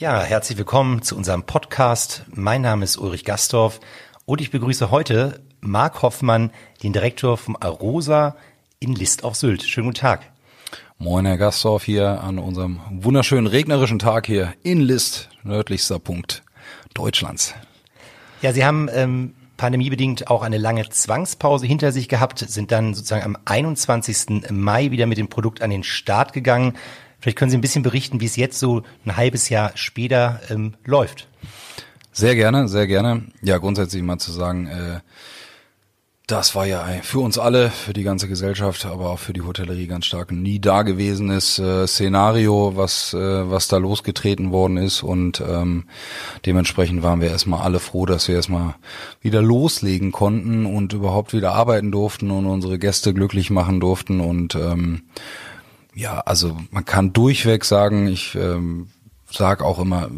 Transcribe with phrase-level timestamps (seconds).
[0.00, 2.24] Ja, herzlich willkommen zu unserem Podcast.
[2.32, 3.80] Mein Name ist Ulrich Gastorf
[4.24, 8.34] und ich begrüße heute Marc Hoffmann, den Direktor vom Arosa
[8.78, 9.62] in List auf Sylt.
[9.62, 10.22] Schönen guten Tag.
[10.96, 16.44] Moin, Herr Gastorf, hier an unserem wunderschönen regnerischen Tag hier in List, nördlichster Punkt
[16.94, 17.54] Deutschlands.
[18.40, 23.24] Ja, Sie haben ähm, pandemiebedingt auch eine lange Zwangspause hinter sich gehabt, sind dann sozusagen
[23.24, 24.48] am 21.
[24.50, 26.78] Mai wieder mit dem Produkt an den Start gegangen.
[27.20, 30.74] Vielleicht können Sie ein bisschen berichten, wie es jetzt so ein halbes Jahr später ähm,
[30.84, 31.28] läuft.
[32.12, 33.22] Sehr gerne, sehr gerne.
[33.42, 35.00] Ja, grundsätzlich mal zu sagen, äh,
[36.30, 39.88] das war ja für uns alle, für die ganze Gesellschaft, aber auch für die Hotellerie
[39.88, 45.02] ganz stark ein nie dagewesenes äh, Szenario, was, äh, was da losgetreten worden ist.
[45.02, 45.84] Und ähm,
[46.46, 48.76] dementsprechend waren wir erstmal alle froh, dass wir erstmal
[49.20, 54.20] wieder loslegen konnten und überhaupt wieder arbeiten durften und unsere Gäste glücklich machen durften.
[54.20, 55.02] Und ähm,
[55.94, 58.88] ja, also man kann durchweg sagen, ich ähm,
[59.30, 60.08] sage auch immer,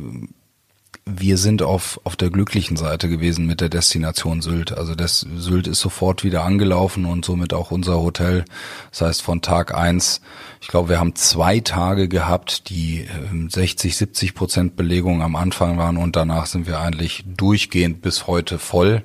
[1.04, 4.78] wir sind auf, auf der glücklichen Seite gewesen mit der Destination Sylt.
[4.78, 8.44] Also das Sylt ist sofort wieder angelaufen und somit auch unser Hotel.
[8.90, 10.20] Das heißt von Tag eins,
[10.60, 13.08] ich glaube, wir haben zwei Tage gehabt, die
[13.48, 18.28] 60, ähm, 70 Prozent Belegung am Anfang waren und danach sind wir eigentlich durchgehend bis
[18.28, 19.02] heute voll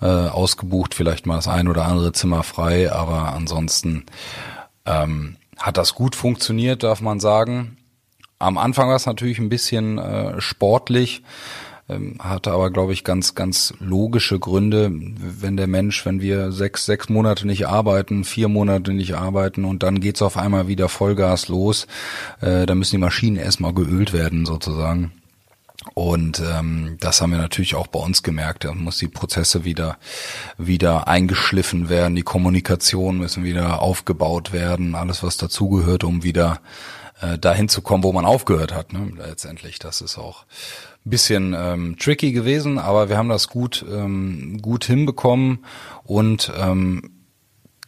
[0.00, 0.94] äh, ausgebucht.
[0.94, 4.04] Vielleicht mal das ein oder andere Zimmer frei, aber ansonsten
[4.86, 7.76] ähm, hat das gut funktioniert, darf man sagen.
[8.38, 11.22] Am Anfang war es natürlich ein bisschen äh, sportlich,
[11.88, 14.90] ähm, hatte aber, glaube ich, ganz, ganz logische Gründe.
[14.92, 19.82] Wenn der Mensch, wenn wir sechs, sechs Monate nicht arbeiten, vier Monate nicht arbeiten und
[19.82, 21.86] dann geht's auf einmal wieder Vollgas los,
[22.40, 25.12] äh, dann müssen die Maschinen erstmal geölt werden sozusagen.
[25.92, 28.64] Und ähm, das haben wir natürlich auch bei uns gemerkt.
[28.64, 29.98] Da muss die Prozesse wieder
[30.56, 36.60] wieder eingeschliffen werden, die Kommunikation müssen wieder aufgebaut werden, alles was dazugehört, um wieder
[37.20, 38.92] äh, dahin zu kommen, wo man aufgehört hat.
[38.92, 39.12] Ne?
[39.16, 40.46] Letztendlich, das ist auch
[41.04, 45.64] ein bisschen ähm, tricky gewesen, aber wir haben das gut ähm, gut hinbekommen
[46.02, 47.10] und ähm,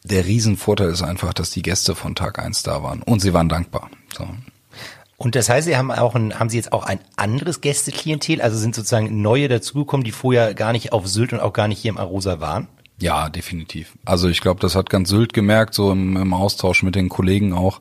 [0.04, 3.48] der Riesenvorteil ist einfach, dass die Gäste von Tag eins da waren und sie waren
[3.48, 3.90] dankbar.
[4.16, 4.28] So.
[5.18, 8.58] Und das heißt, Sie haben auch ein, haben Sie jetzt auch ein anderes Gästeklientel, also
[8.58, 11.90] sind sozusagen neue dazugekommen, die vorher gar nicht auf Sylt und auch gar nicht hier
[11.90, 12.68] im Arosa waren?
[12.98, 13.92] Ja, definitiv.
[14.06, 17.52] Also ich glaube, das hat ganz Sylt gemerkt, so im, im Austausch mit den Kollegen
[17.52, 17.80] auch.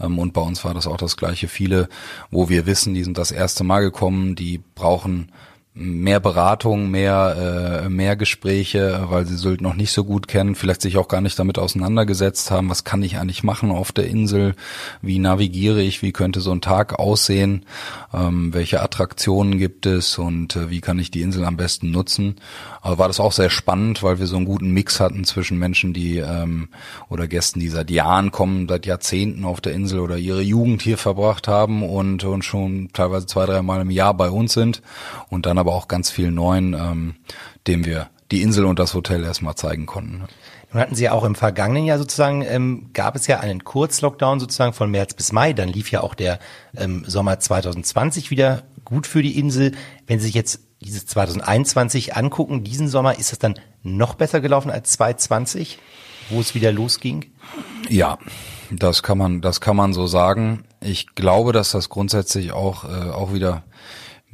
[0.00, 1.48] Ähm, und bei uns war das auch das gleiche.
[1.48, 1.88] Viele,
[2.30, 5.30] wo wir wissen, die sind das erste Mal gekommen, die brauchen
[5.78, 10.80] mehr Beratung, mehr, äh, mehr Gespräche, weil sie Sylt noch nicht so gut kennen, vielleicht
[10.80, 14.54] sich auch gar nicht damit auseinandergesetzt haben, was kann ich eigentlich machen auf der Insel,
[15.02, 17.66] wie navigiere ich, wie könnte so ein Tag aussehen,
[18.14, 22.36] ähm, welche Attraktionen gibt es und äh, wie kann ich die Insel am besten nutzen.
[22.80, 25.92] Aber war das auch sehr spannend, weil wir so einen guten Mix hatten zwischen Menschen,
[25.92, 26.68] die ähm,
[27.10, 30.96] oder Gästen, die seit Jahren kommen, seit Jahrzehnten auf der Insel oder ihre Jugend hier
[30.96, 34.80] verbracht haben und, und schon teilweise zwei, drei Mal im Jahr bei uns sind
[35.28, 37.14] und dann aber auch ganz viel Neuen, ähm,
[37.66, 40.24] dem wir die Insel und das Hotel erstmal zeigen konnten.
[40.72, 44.40] Nun hatten Sie ja auch im vergangenen Jahr sozusagen, ähm, gab es ja einen Kurzlockdown
[44.40, 45.52] sozusagen von März bis Mai.
[45.52, 46.38] Dann lief ja auch der
[46.76, 49.72] ähm, Sommer 2020 wieder gut für die Insel.
[50.06, 54.70] Wenn Sie sich jetzt dieses 2021 angucken, diesen Sommer, ist es dann noch besser gelaufen
[54.70, 55.78] als 2020,
[56.30, 57.26] wo es wieder losging?
[57.88, 58.18] Ja,
[58.70, 60.64] das kann man, das kann man so sagen.
[60.80, 63.62] Ich glaube, dass das grundsätzlich auch, äh, auch wieder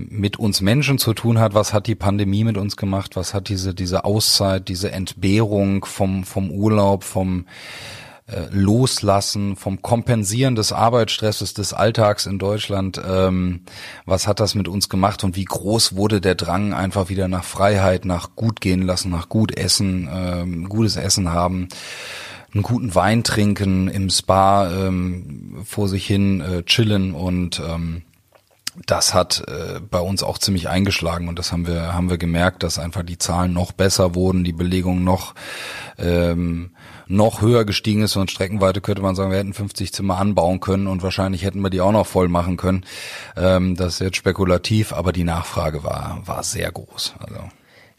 [0.09, 1.55] mit uns Menschen zu tun hat.
[1.55, 3.17] Was hat die Pandemie mit uns gemacht?
[3.17, 7.47] Was hat diese, diese Auszeit, diese Entbehrung vom, vom Urlaub, vom,
[8.27, 13.01] äh, Loslassen, vom Kompensieren des Arbeitsstresses, des Alltags in Deutschland.
[13.05, 13.63] Ähm,
[14.07, 17.45] was hat das mit uns gemacht und wie groß wurde der Drang einfach wieder nach
[17.45, 21.69] Freiheit, nach gut gehen lassen, nach gut essen, ähm, gutes Essen haben
[22.55, 28.03] einen guten Wein trinken, im Spa ähm, vor sich hin äh, chillen und ähm,
[28.87, 32.63] das hat äh, bei uns auch ziemlich eingeschlagen und das haben wir haben wir gemerkt,
[32.63, 35.35] dass einfach die Zahlen noch besser wurden, die Belegung noch
[35.99, 36.71] ähm,
[37.07, 40.87] noch höher gestiegen ist und Streckenweite könnte man sagen, wir hätten 50 Zimmer anbauen können
[40.87, 42.87] und wahrscheinlich hätten wir die auch noch voll machen können.
[43.37, 47.15] Ähm, das ist jetzt spekulativ, aber die Nachfrage war war sehr groß.
[47.19, 47.41] Also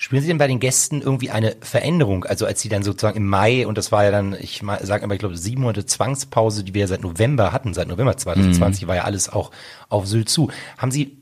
[0.03, 2.25] Spüren Sie denn bei den Gästen irgendwie eine Veränderung?
[2.25, 5.13] Also als Sie dann sozusagen im Mai, und das war ja dann, ich sage immer,
[5.13, 8.87] ich glaube, sieben Monate Zwangspause, die wir ja seit November hatten, seit November 2020 mhm.
[8.89, 9.51] war ja alles auch
[9.87, 10.51] auf Sylt zu.
[10.77, 11.19] Haben Sie,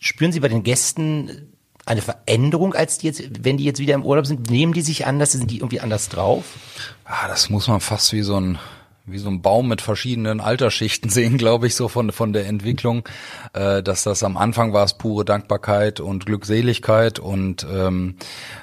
[0.00, 1.52] spüren Sie bei den Gästen
[1.86, 4.50] eine Veränderung, als die jetzt, wenn die jetzt wieder im Urlaub sind?
[4.50, 5.30] Nehmen die sich anders?
[5.30, 6.44] Sind die irgendwie anders drauf?
[7.04, 8.58] Ah, das muss man fast wie so ein
[9.06, 13.06] wie so ein Baum mit verschiedenen Altersschichten sehen, glaube ich, so von, von der Entwicklung,
[13.52, 18.16] äh, dass das am Anfang war es pure Dankbarkeit und Glückseligkeit und, ähm,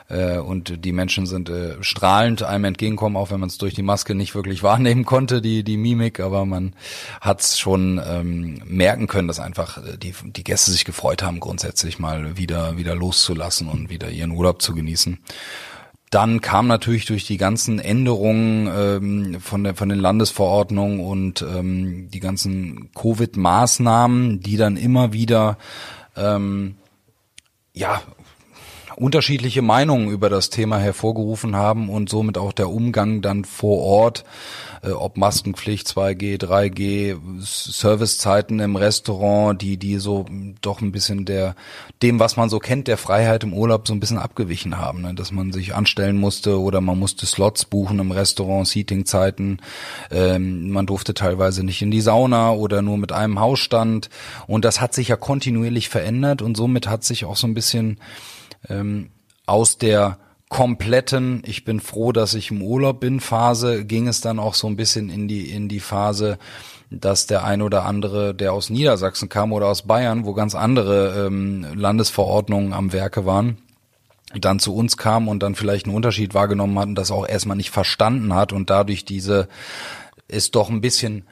[0.10, 3.84] äh, und die Menschen sind äh, strahlend einem entgegenkommen, auch wenn man es durch die
[3.84, 6.74] Maske nicht wirklich wahrnehmen konnte, die, die Mimik, aber man
[7.20, 11.40] hat es schon ähm, merken können, dass einfach äh, die, die Gäste sich gefreut haben,
[11.40, 15.20] grundsätzlich mal wieder, wieder loszulassen und wieder ihren Urlaub zu genießen.
[16.12, 22.10] Dann kam natürlich durch die ganzen Änderungen ähm, von, der, von den Landesverordnungen und ähm,
[22.12, 25.58] die ganzen Covid-Maßnahmen, die dann immer wieder
[26.18, 26.76] ähm,
[27.74, 28.02] ja
[29.02, 34.24] unterschiedliche Meinungen über das Thema hervorgerufen haben und somit auch der Umgang dann vor Ort
[34.84, 40.26] äh, ob Maskenpflicht 2G, 3G, Servicezeiten im Restaurant, die die so
[40.62, 41.56] doch ein bisschen der
[42.02, 45.14] dem, was man so kennt, der Freiheit im Urlaub so ein bisschen abgewichen haben, ne?
[45.14, 49.62] dass man sich anstellen musste oder man musste Slots buchen im Restaurant, Seatingzeiten,
[50.10, 54.10] ähm, man durfte teilweise nicht in die Sauna oder nur mit einem Hausstand
[54.48, 57.98] und das hat sich ja kontinuierlich verändert und somit hat sich auch so ein bisschen
[58.70, 59.12] ähm,
[59.46, 60.18] aus der
[60.50, 64.68] kompletten, ich bin froh, dass ich im Urlaub bin, Phase ging es dann auch so
[64.68, 66.38] ein bisschen in die, in die Phase,
[66.90, 71.26] dass der ein oder andere, der aus Niedersachsen kam oder aus Bayern, wo ganz andere
[71.28, 73.60] ähm, Landesverordnungen am Werke waren,
[74.36, 77.56] dann zu uns kam und dann vielleicht einen Unterschied wahrgenommen hat und das auch erstmal
[77.56, 79.48] nicht verstanden hat und dadurch diese
[80.28, 81.24] ist doch ein bisschen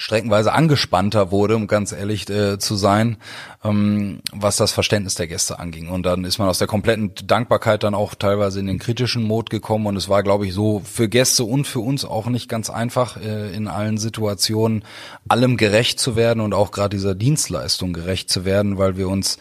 [0.00, 3.18] streckenweise angespannter wurde, um ganz ehrlich äh, zu sein,
[3.62, 5.88] ähm, was das Verständnis der Gäste anging.
[5.88, 9.50] Und dann ist man aus der kompletten Dankbarkeit dann auch teilweise in den kritischen Mod
[9.50, 9.86] gekommen.
[9.86, 13.18] Und es war, glaube ich, so für Gäste und für uns auch nicht ganz einfach,
[13.18, 14.84] äh, in allen Situationen
[15.28, 19.36] allem gerecht zu werden und auch gerade dieser Dienstleistung gerecht zu werden, weil wir uns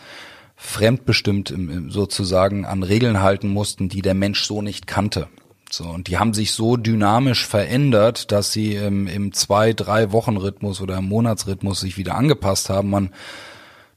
[0.58, 5.30] fremdbestimmt im, im, sozusagen an Regeln halten mussten, die der Mensch so nicht kannte.
[5.72, 10.38] So, und die haben sich so dynamisch verändert, dass sie im, im zwei, drei Wochen
[10.38, 12.90] Rhythmus oder im Monatsrhythmus sich wieder angepasst haben.
[12.90, 13.14] Man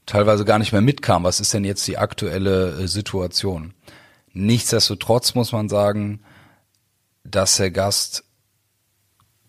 [0.05, 1.23] teilweise gar nicht mehr mitkam.
[1.23, 3.73] Was ist denn jetzt die aktuelle äh, Situation?
[4.33, 6.21] Nichtsdestotrotz muss man sagen,
[7.23, 8.23] dass der Gast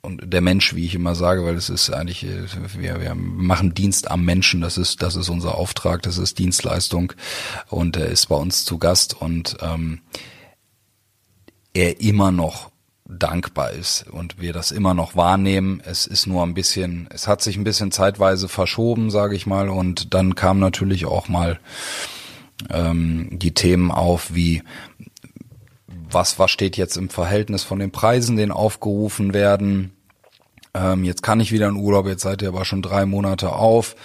[0.00, 2.46] und der Mensch, wie ich immer sage, weil es ist eigentlich, äh,
[2.76, 7.12] wir, wir machen Dienst am Menschen, das ist, das ist unser Auftrag, das ist Dienstleistung
[7.68, 10.00] und er ist bei uns zu Gast und ähm,
[11.74, 12.70] er immer noch
[13.06, 15.82] dankbar ist und wir das immer noch wahrnehmen.
[15.84, 19.68] Es ist nur ein bisschen, es hat sich ein bisschen zeitweise verschoben, sage ich mal,
[19.68, 21.60] und dann kam natürlich auch mal
[22.70, 24.62] ähm, die Themen auf, wie
[26.10, 29.92] was was steht jetzt im Verhältnis von den Preisen, den aufgerufen werden.
[30.72, 33.96] Ähm, jetzt kann ich wieder in Urlaub, jetzt seid ihr aber schon drei Monate auf,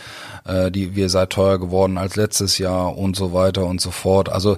[0.45, 4.29] äh, die wir seid teuer geworden als letztes Jahr und so weiter und so fort.
[4.29, 4.57] Also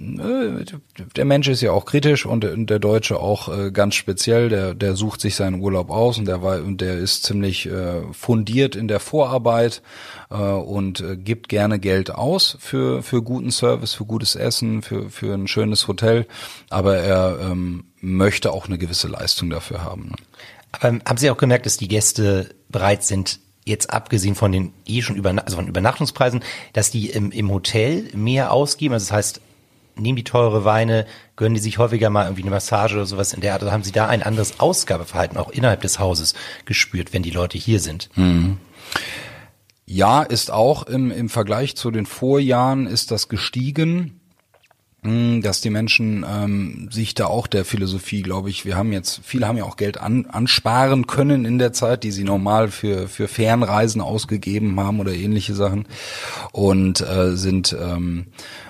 [0.00, 4.48] der Mensch ist ja auch kritisch und der Deutsche auch äh, ganz speziell.
[4.48, 8.76] Der, der sucht sich seinen Urlaub aus und der und der ist ziemlich äh, fundiert
[8.76, 9.82] in der Vorarbeit
[10.30, 15.34] äh, und gibt gerne Geld aus für für guten Service, für gutes Essen, für für
[15.34, 16.26] ein schönes Hotel.
[16.70, 20.10] Aber er ähm, möchte auch eine gewisse Leistung dafür haben.
[20.10, 20.16] Ne?
[20.72, 25.02] Aber haben Sie auch gemerkt, dass die Gäste bereit sind, jetzt abgesehen von den eh
[25.02, 28.94] schon über, also von Übernachtungspreisen, dass die im, im Hotel mehr ausgeben?
[28.94, 29.40] Also das heißt,
[29.98, 33.40] nehmen die teure Weine, gönnen die sich häufiger mal irgendwie eine Massage oder sowas in
[33.40, 33.62] der Art?
[33.62, 37.58] Oder haben sie da ein anderes Ausgabeverhalten auch innerhalb des Hauses gespürt, wenn die Leute
[37.58, 38.10] hier sind?
[38.16, 38.58] Mhm.
[39.86, 44.17] Ja, ist auch im, im Vergleich zu den Vorjahren ist das gestiegen.
[45.42, 49.46] Dass die Menschen ähm, sich da auch der Philosophie, glaube ich, wir haben jetzt, viele
[49.46, 53.28] haben ja auch Geld an, ansparen können in der Zeit, die sie normal für, für
[53.28, 55.86] Fernreisen ausgegeben haben oder ähnliche Sachen
[56.52, 58.26] und äh, sind ähm,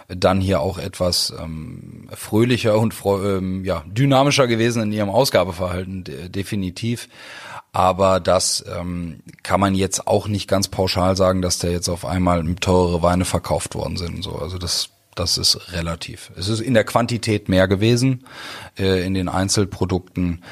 [0.08, 6.28] dann hier auch etwas ähm, fröhlicher und ähm, ja, dynamischer gewesen in ihrem Ausgabeverhalten, de
[6.28, 7.08] definitiv.
[7.72, 12.06] Aber das ähm, kann man jetzt auch nicht ganz pauschal sagen, dass da jetzt auf
[12.06, 14.24] einmal teurere Weine verkauft worden sind.
[14.24, 16.30] So, also das das ist relativ.
[16.36, 18.24] Es ist in der Quantität mehr gewesen.
[18.78, 20.42] Äh, in den Einzelprodukten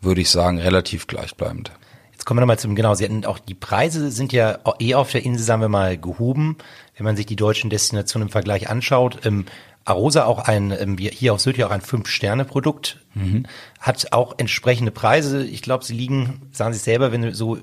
[0.00, 1.72] würde ich sagen relativ gleichbleibend.
[2.12, 5.12] Jetzt kommen wir nochmal zum, genau, Sie hatten auch die Preise sind ja eh auf
[5.12, 6.56] der Insel, sagen wir mal, gehoben.
[6.96, 9.44] Wenn man sich die deutschen Destinationen im Vergleich anschaut, ähm,
[9.84, 13.46] Arosa auch ein, ähm, hier auf Sylt ja auch ein Fünf-Sterne-Produkt, mhm.
[13.80, 15.44] hat auch entsprechende Preise.
[15.44, 17.58] Ich glaube, sie liegen, sagen Sie selber, wenn so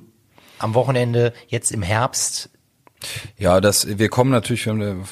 [0.59, 2.49] am Wochenende, jetzt im Herbst.
[3.37, 5.03] Ja, das, wir kommen natürlich, wenn wir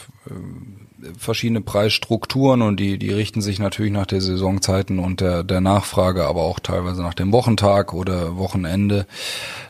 [1.18, 6.26] verschiedene Preisstrukturen und die, die richten sich natürlich nach der Saisonzeiten und der, der Nachfrage,
[6.26, 9.06] aber auch teilweise nach dem Wochentag oder Wochenende.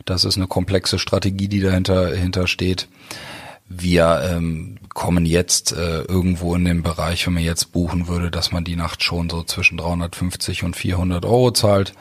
[0.04, 2.88] Das ist eine komplexe Strategie, die dahinter, dahinter steht.
[3.68, 8.52] Wir ähm, kommen jetzt äh, irgendwo in den Bereich, wenn man jetzt buchen würde, dass
[8.52, 11.94] man die Nacht schon so zwischen 350 und 400 Euro zahlt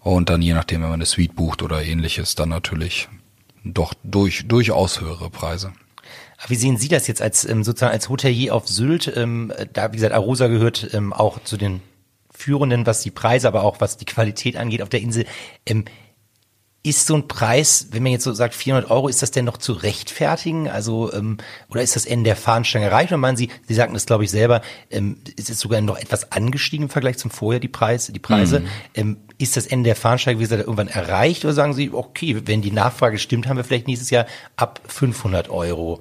[0.00, 3.08] und dann je nachdem, wenn man eine Suite bucht oder ähnliches, dann natürlich
[3.64, 5.72] doch durch, durchaus höhere Preise.
[6.46, 9.12] Wie sehen Sie das jetzt als ähm, sozusagen als Hotelier auf Sylt?
[9.16, 11.80] Ähm, da, wie gesagt, Arosa gehört ähm, auch zu den
[12.30, 15.24] Führenden, was die Preise, aber auch was die Qualität angeht auf der Insel.
[15.66, 15.84] Ähm,
[16.84, 19.56] ist so ein Preis, wenn man jetzt so sagt 400 Euro, ist das denn noch
[19.56, 20.68] zu rechtfertigen?
[20.68, 23.12] Also ähm, oder ist das Ende der Fahnenstange erreicht?
[23.12, 26.30] Und meinen Sie, Sie sagten das glaube ich selber, ähm, ist es sogar noch etwas
[26.30, 28.12] angestiegen im Vergleich zum Vorjahr die Preise?
[28.12, 28.68] Die Preise mhm.
[28.94, 31.44] ähm, ist das Ende der Fahnenstange wie gesagt irgendwann erreicht?
[31.44, 34.26] Oder sagen Sie, okay, wenn die Nachfrage stimmt, haben wir vielleicht nächstes Jahr
[34.56, 36.00] ab 500 Euro?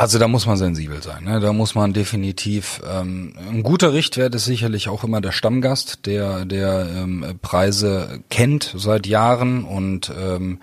[0.00, 1.24] Also da muss man sensibel sein.
[1.24, 1.40] Ne?
[1.40, 6.44] Da muss man definitiv ähm, ein guter Richtwert ist sicherlich auch immer der Stammgast, der
[6.44, 10.60] der ähm, Preise kennt seit Jahren und ähm,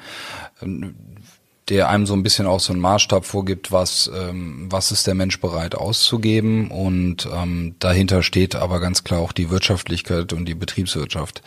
[1.69, 5.15] der einem so ein bisschen auch so einen Maßstab vorgibt, was, ähm, was ist der
[5.15, 6.69] Mensch bereit auszugeben.
[6.69, 11.41] Und ähm, dahinter steht aber ganz klar auch die Wirtschaftlichkeit und die Betriebswirtschaft.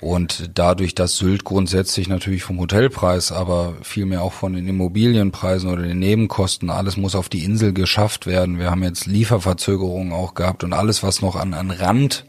[0.00, 5.82] Und dadurch, dass Sylt grundsätzlich natürlich vom Hotelpreis, aber vielmehr auch von den Immobilienpreisen oder
[5.82, 8.58] den Nebenkosten, alles muss auf die Insel geschafft werden.
[8.58, 12.24] Wir haben jetzt Lieferverzögerungen auch gehabt und alles, was noch an, an Rand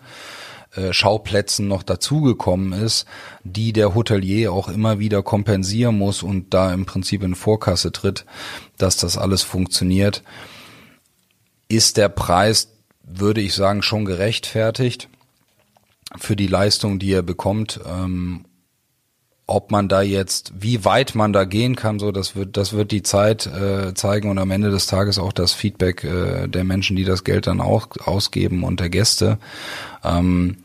[0.91, 3.05] Schauplätzen noch dazugekommen ist,
[3.43, 8.25] die der Hotelier auch immer wieder kompensieren muss und da im Prinzip in Vorkasse tritt,
[8.77, 10.23] dass das alles funktioniert,
[11.67, 12.69] ist der Preis,
[13.03, 15.09] würde ich sagen, schon gerechtfertigt
[16.17, 17.79] für die Leistung, die er bekommt.
[17.85, 18.45] Ähm,
[19.45, 22.91] ob man da jetzt, wie weit man da gehen kann, so das wird, das wird
[22.91, 26.95] die Zeit äh, zeigen und am Ende des Tages auch das Feedback äh, der Menschen,
[26.95, 29.37] die das Geld dann auch ausgeben und der Gäste.
[30.03, 30.57] Ähm,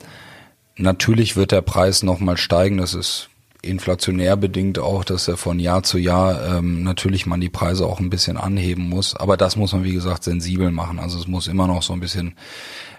[0.77, 3.31] natürlich wird der Preis nochmal steigen, das ist
[3.61, 7.99] inflationär bedingt auch, dass er von Jahr zu Jahr ähm, natürlich man die Preise auch
[7.99, 9.17] ein bisschen anheben muss.
[9.17, 11.01] Aber das muss man, wie gesagt, sensibel machen.
[11.01, 12.35] Also es muss immer noch so ein bisschen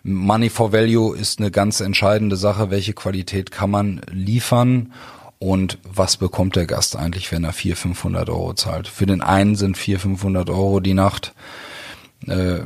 [0.04, 2.72] Money for Value ist eine ganz entscheidende Sache.
[2.72, 4.94] Welche Qualität kann man liefern?
[5.40, 8.90] Und was bekommt der Gast eigentlich, wenn er 400, 500 Euro zahlt?
[8.90, 11.34] Für den einen sind 400, 500 Euro die Nacht
[12.28, 12.60] äh,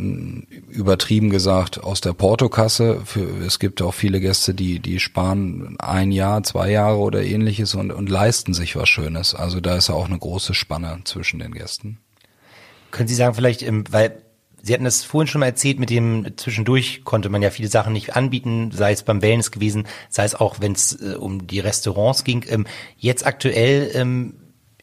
[0.69, 3.01] übertrieben gesagt aus der Portokasse.
[3.05, 7.75] Für, es gibt auch viele Gäste, die die sparen ein Jahr, zwei Jahre oder ähnliches
[7.75, 9.35] und, und leisten sich was Schönes.
[9.35, 11.99] Also da ist auch eine große Spanne zwischen den Gästen.
[12.89, 14.22] Können Sie sagen, vielleicht, weil
[14.65, 17.91] Sie hatten das vorhin schon mal erzählt, mit dem zwischendurch konnte man ja viele Sachen
[17.91, 21.59] nicht anbieten, sei es beim Wellness gewesen, sei es auch, wenn es äh, um die
[21.59, 22.45] Restaurants ging.
[22.47, 22.65] Ähm,
[22.97, 24.35] jetzt aktuell, ähm,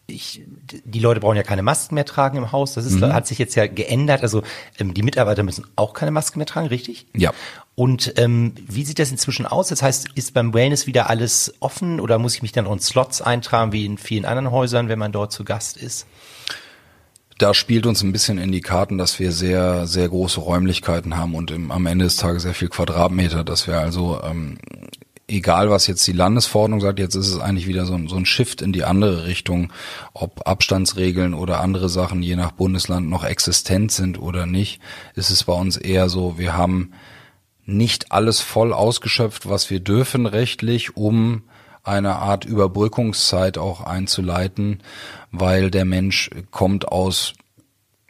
[0.06, 0.42] ich,
[0.84, 2.74] die Leute brauchen ja keine Masken mehr tragen im Haus.
[2.74, 3.10] Das ist, mhm.
[3.14, 4.22] hat sich jetzt ja geändert.
[4.22, 4.42] Also
[4.78, 7.06] ähm, die Mitarbeiter müssen auch keine Masken mehr tragen, richtig?
[7.16, 7.32] Ja.
[7.74, 9.68] Und ähm, wie sieht das inzwischen aus?
[9.68, 13.22] Das heißt, ist beim Wellness wieder alles offen oder muss ich mich dann in Slots
[13.22, 16.06] eintragen, wie in vielen anderen Häusern, wenn man dort zu Gast ist?
[17.40, 21.34] Da spielt uns ein bisschen in die Karten, dass wir sehr, sehr große Räumlichkeiten haben
[21.34, 24.58] und im, am Ende des Tages sehr viel Quadratmeter, dass wir also ähm,
[25.26, 28.26] egal was jetzt die Landesverordnung sagt, jetzt ist es eigentlich wieder so ein, so ein
[28.26, 29.72] Shift in die andere Richtung,
[30.12, 34.80] ob Abstandsregeln oder andere Sachen je nach Bundesland noch existent sind oder nicht,
[35.14, 36.92] ist es bei uns eher so, wir haben
[37.64, 41.42] nicht alles voll ausgeschöpft, was wir dürfen rechtlich, um
[41.82, 44.82] eine Art Überbrückungszeit auch einzuleiten,
[45.30, 47.34] weil der Mensch kommt aus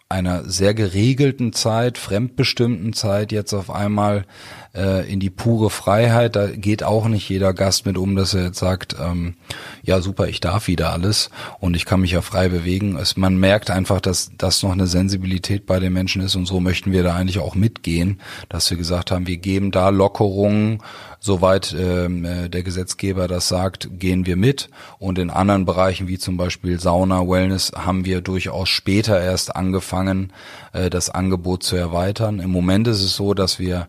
[0.08, 4.26] einer sehr geregelten Zeit, fremdbestimmten Zeit jetzt auf einmal
[4.74, 6.36] äh, in die pure Freiheit.
[6.36, 9.34] Da geht auch nicht jeder Gast mit um, dass er jetzt sagt, ähm,
[9.82, 12.96] ja super, ich darf wieder alles und ich kann mich ja frei bewegen.
[12.96, 16.60] Es, man merkt einfach, dass das noch eine Sensibilität bei den Menschen ist und so
[16.60, 20.82] möchten wir da eigentlich auch mitgehen, dass wir gesagt haben, wir geben da Lockerungen,
[21.18, 26.18] soweit ähm, äh, der Gesetzgeber das sagt, gehen wir mit und in anderen Bereichen wie
[26.18, 30.32] zum Beispiel Sauna, Wellness haben wir durchaus später erst angefangen,
[30.72, 32.40] äh, das Angebot zu erweitern.
[32.40, 33.88] Im Moment ist es so, dass wir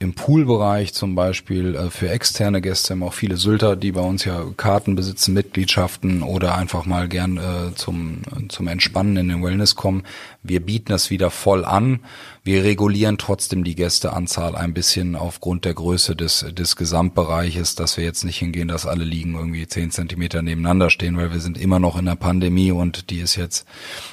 [0.00, 4.24] im Poolbereich zum Beispiel äh, für externe Gäste haben auch viele Sylter, die bei uns
[4.24, 9.74] ja Karten besitzen, Mitgliedschaften oder einfach mal gern äh, zum, zum Entspannen in den Wellness
[9.74, 10.04] kommen.
[10.44, 11.98] Wir bieten das wieder voll an.
[12.44, 18.04] Wir regulieren trotzdem die Gästeanzahl ein bisschen aufgrund der Größe des, des Gesamtbereiches, dass wir
[18.04, 21.80] jetzt nicht hingehen, dass alle liegen irgendwie zehn Zentimeter nebeneinander stehen, weil wir sind immer
[21.80, 23.66] noch in der Pandemie und die ist jetzt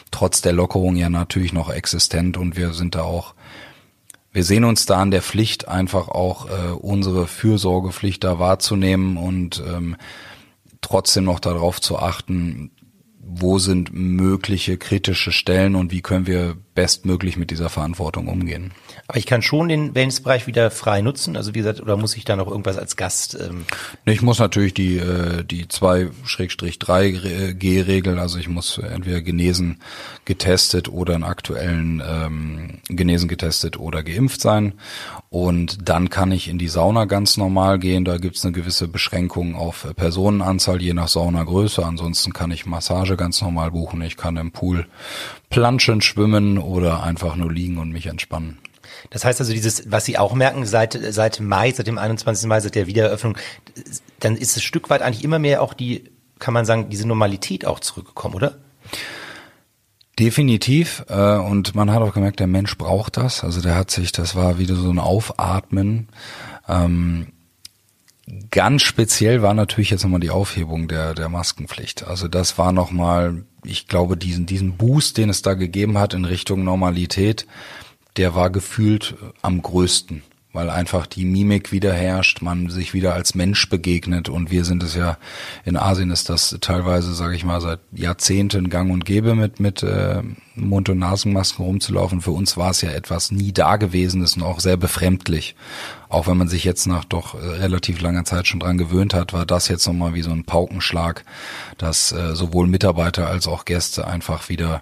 [0.09, 3.35] trotz der Lockerung ja natürlich noch existent und wir sind da auch
[4.35, 9.63] wir sehen uns da an der Pflicht, einfach auch äh, unsere Fürsorgepflicht da wahrzunehmen und
[9.65, 9.95] ähm,
[10.81, 12.71] trotzdem noch darauf zu achten,
[13.17, 18.71] wo sind mögliche kritische Stellen und wie können wir bestmöglich mit dieser Verantwortung umgehen.
[19.07, 22.25] Aber ich kann schon den Wellnessbereich wieder frei nutzen, also wie gesagt, oder muss ich
[22.25, 23.37] da noch irgendwas als Gast?
[23.39, 23.65] Ähm
[24.05, 26.09] ich muss natürlich die äh, die 2
[26.79, 29.79] 3 G-Regel, also ich muss entweder genesen,
[30.25, 34.73] getestet oder einen aktuellen ähm, genesen, getestet oder geimpft sein.
[35.29, 38.05] Und dann kann ich in die Sauna ganz normal gehen.
[38.05, 41.85] Da gibt's eine gewisse Beschränkung auf Personenanzahl, je nach Saunagröße.
[41.85, 44.01] Ansonsten kann ich Massage ganz normal buchen.
[44.01, 44.87] Ich kann im Pool
[45.49, 48.59] planschen, schwimmen oder einfach nur liegen und mich entspannen.
[49.09, 52.47] Das heißt also, dieses, was Sie auch merken, seit, seit Mai, seit dem 21.
[52.47, 53.37] Mai, seit der Wiedereröffnung,
[54.19, 56.05] dann ist es Stück weit eigentlich immer mehr auch die,
[56.39, 58.57] kann man sagen, diese Normalität auch zurückgekommen, oder?
[60.17, 61.05] Definitiv.
[61.09, 63.43] Äh, und man hat auch gemerkt, der Mensch braucht das.
[63.43, 66.07] Also der hat sich, das war wieder so ein Aufatmen.
[66.67, 67.27] Ähm,
[68.51, 72.07] ganz speziell war natürlich jetzt nochmal die Aufhebung der, der Maskenpflicht.
[72.07, 76.25] Also das war nochmal, ich glaube, diesen, diesen Boost, den es da gegeben hat in
[76.25, 77.45] Richtung Normalität,
[78.17, 80.23] der war gefühlt am größten,
[80.55, 84.83] weil einfach die Mimik wieder herrscht, man sich wieder als Mensch begegnet und wir sind
[84.83, 85.17] es ja
[85.65, 89.83] in Asien ist das teilweise, sage ich mal, seit Jahrzehnten Gang und Gäbe mit mit
[89.83, 90.21] äh,
[90.55, 92.21] Mund- und Nasenmasken rumzulaufen.
[92.21, 95.55] Für uns war es ja etwas nie dagewesenes und auch sehr befremdlich.
[96.07, 99.33] Auch wenn man sich jetzt nach doch äh, relativ langer Zeit schon dran gewöhnt hat,
[99.33, 101.25] war das jetzt nochmal wie so ein Paukenschlag,
[101.77, 104.81] dass äh, sowohl Mitarbeiter als auch Gäste einfach wieder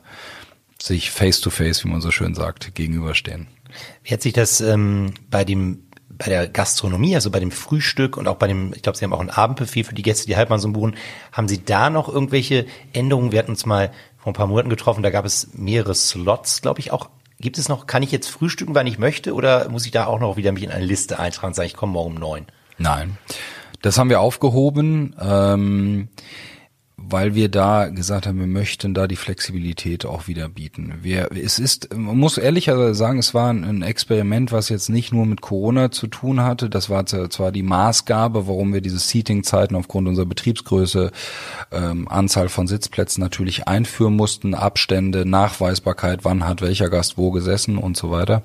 [0.83, 3.47] sich face to face, wie man so schön sagt, gegenüberstehen.
[4.03, 5.83] Wie hat sich das ähm, bei dem
[6.15, 9.13] bei der Gastronomie, also bei dem Frühstück und auch bei dem, ich glaube, Sie haben
[9.13, 10.95] auch ein Abendbuffet für die Gäste, die Halbmann so buchen.
[11.31, 13.31] Haben Sie da noch irgendwelche Änderungen?
[13.31, 16.81] Wir hatten uns mal vor ein paar Monaten getroffen, da gab es mehrere Slots, glaube
[16.81, 17.09] ich, auch.
[17.39, 20.19] Gibt es noch, kann ich jetzt frühstücken, wann ich möchte, oder muss ich da auch
[20.19, 22.45] noch wieder mich in eine Liste eintragen und sagen, ich komme morgen um neun?
[22.77, 23.17] Nein.
[23.81, 25.15] Das haben wir aufgehoben.
[25.19, 26.09] Ähm
[27.09, 30.93] weil wir da gesagt haben, wir möchten da die Flexibilität auch wieder bieten.
[31.01, 35.25] Wir, es ist, man muss ehrlicher sagen, es war ein Experiment, was jetzt nicht nur
[35.25, 36.69] mit Corona zu tun hatte.
[36.69, 41.11] Das war zwar die Maßgabe, warum wir diese Seating-Zeiten aufgrund unserer Betriebsgröße,
[41.71, 47.77] ähm, Anzahl von Sitzplätzen natürlich einführen mussten, Abstände, Nachweisbarkeit, wann hat welcher Gast wo gesessen
[47.77, 48.43] und so weiter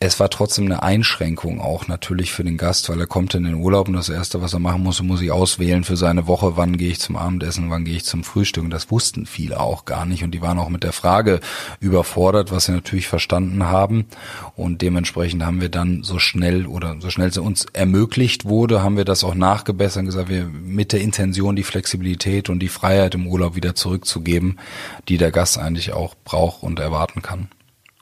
[0.00, 3.56] es war trotzdem eine Einschränkung auch natürlich für den Gast, weil er kommt in den
[3.56, 6.76] Urlaub und das Erste, was er machen muss, muss ich auswählen für seine Woche, wann
[6.76, 8.62] gehe ich zum Abendessen, wann gehe ich zum Frühstück.
[8.62, 11.40] Und das wussten viele auch gar nicht und die waren auch mit der Frage
[11.80, 14.06] überfordert, was sie natürlich verstanden haben.
[14.54, 18.96] Und dementsprechend haben wir dann so schnell oder so schnell es uns ermöglicht wurde, haben
[18.96, 23.16] wir das auch nachgebessert und gesagt, wir mit der Intention die Flexibilität und die Freiheit
[23.16, 24.60] im Urlaub wieder zurückzugeben,
[25.08, 27.48] die der Gast eigentlich auch braucht und erwarten kann.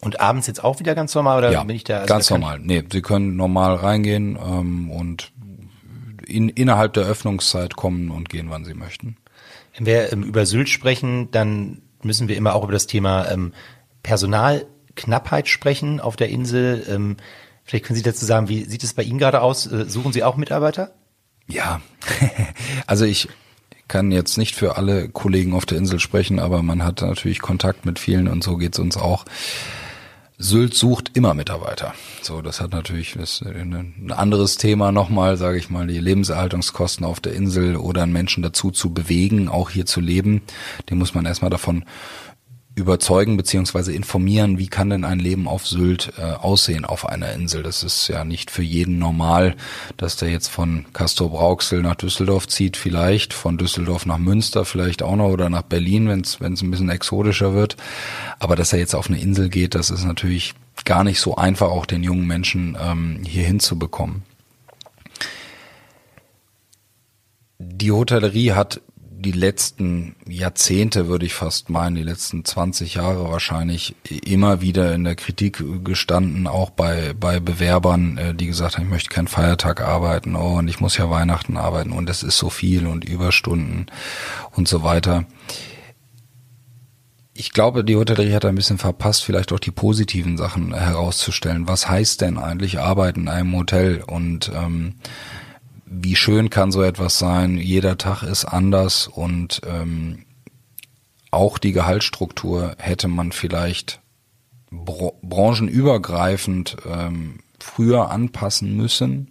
[0.07, 1.97] Und abends jetzt auch wieder ganz normal oder ja, bin ich da?
[1.97, 2.61] Also ganz da normal.
[2.61, 5.33] Nee, Sie können normal reingehen ähm, und
[6.25, 9.17] in, innerhalb der Öffnungszeit kommen und gehen, wann Sie möchten.
[9.77, 13.53] Wenn wir ähm, über Sylt sprechen, dann müssen wir immer auch über das Thema ähm,
[14.05, 16.87] Personalknappheit sprechen auf der Insel.
[16.89, 17.17] Ähm,
[17.65, 19.67] vielleicht können Sie dazu sagen, wie sieht es bei Ihnen gerade aus?
[19.67, 20.95] Äh, suchen Sie auch Mitarbeiter?
[21.49, 21.81] Ja,
[22.87, 23.29] also ich
[23.89, 27.87] kann jetzt nicht für alle Kollegen auf der Insel sprechen, aber man hat natürlich Kontakt
[27.87, 29.25] mit vielen und so geht's uns auch.
[30.39, 31.95] Sylt sucht immer Mitarbeiter.
[32.21, 37.21] So, das hat natürlich das ein anderes Thema nochmal, sage ich mal, die Lebenserhaltungskosten auf
[37.21, 40.43] der Insel oder einen Menschen dazu zu bewegen, auch hier zu leben.
[40.91, 41.85] Den muss man erstmal davon
[42.77, 47.63] überzeugen beziehungsweise informieren, wie kann denn ein Leben auf Sylt äh, aussehen auf einer Insel.
[47.63, 49.57] Das ist ja nicht für jeden normal,
[49.97, 55.03] dass der jetzt von Castor Brauxel nach Düsseldorf zieht, vielleicht von Düsseldorf nach Münster, vielleicht
[55.03, 57.79] auch noch oder nach Berlin, wenn es ein bisschen exotischer wird.
[58.39, 60.53] Aber dass er jetzt auf eine Insel geht, das ist natürlich
[60.85, 64.23] gar nicht so einfach, auch den jungen Menschen ähm, hier hinzubekommen.
[67.59, 68.83] Die Hotellerie hat
[69.19, 75.05] die letzten Jahrzehnte, würde ich fast meinen, die letzten 20 Jahre wahrscheinlich immer wieder in
[75.05, 79.81] der Kritik gestanden, auch bei, bei Bewerbern, äh, die gesagt haben, ich möchte keinen Feiertag
[79.81, 83.87] arbeiten, oh, und ich muss ja Weihnachten arbeiten und es ist so viel und Überstunden
[84.53, 85.25] und so weiter.
[87.33, 91.69] Ich glaube, die Hotellerie hat ein bisschen verpasst, vielleicht auch die positiven Sachen herauszustellen.
[91.69, 94.03] Was heißt denn eigentlich Arbeiten in einem Hotel?
[94.07, 94.95] Und ähm,
[95.87, 97.59] wie schön kann so etwas sein?
[97.59, 100.25] Jeder Tag ist anders und ähm,
[101.31, 104.01] auch die Gehaltsstruktur hätte man vielleicht
[104.71, 109.31] br branchenübergreifend ähm, früher anpassen müssen,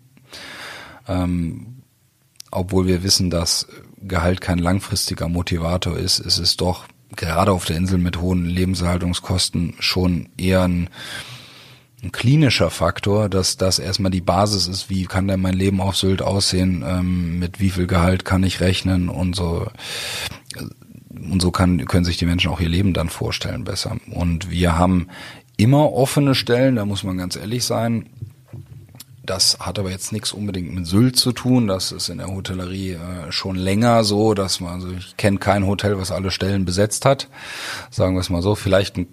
[1.07, 1.83] ähm,
[2.51, 3.67] obwohl wir wissen, dass
[4.01, 9.75] Gehalt kein langfristiger Motivator ist, ist es doch gerade auf der Insel mit hohen Lebenserhaltungskosten
[9.79, 10.89] schon eher ein
[12.05, 15.97] ein klinischer Faktor, dass das erstmal die Basis ist, wie kann denn mein Leben auf
[15.97, 19.67] Sylt aussehen, ähm, mit wie viel Gehalt kann ich rechnen und so.
[21.09, 23.97] Und so kann, können sich die Menschen auch ihr Leben dann vorstellen besser.
[24.11, 25.07] Und wir haben
[25.57, 28.09] immer offene Stellen, da muss man ganz ehrlich sein.
[29.23, 31.67] Das hat aber jetzt nichts unbedingt mit Sylt zu tun.
[31.67, 35.65] Das ist in der Hotellerie äh, schon länger so, dass man, also ich kenne kein
[35.65, 37.27] Hotel, was alle Stellen besetzt hat.
[37.89, 38.53] Sagen wir es mal so.
[38.53, 39.07] Vielleicht ein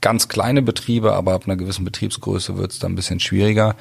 [0.00, 3.76] ganz kleine Betriebe, aber ab einer gewissen Betriebsgröße wird es dann ein bisschen schwieriger.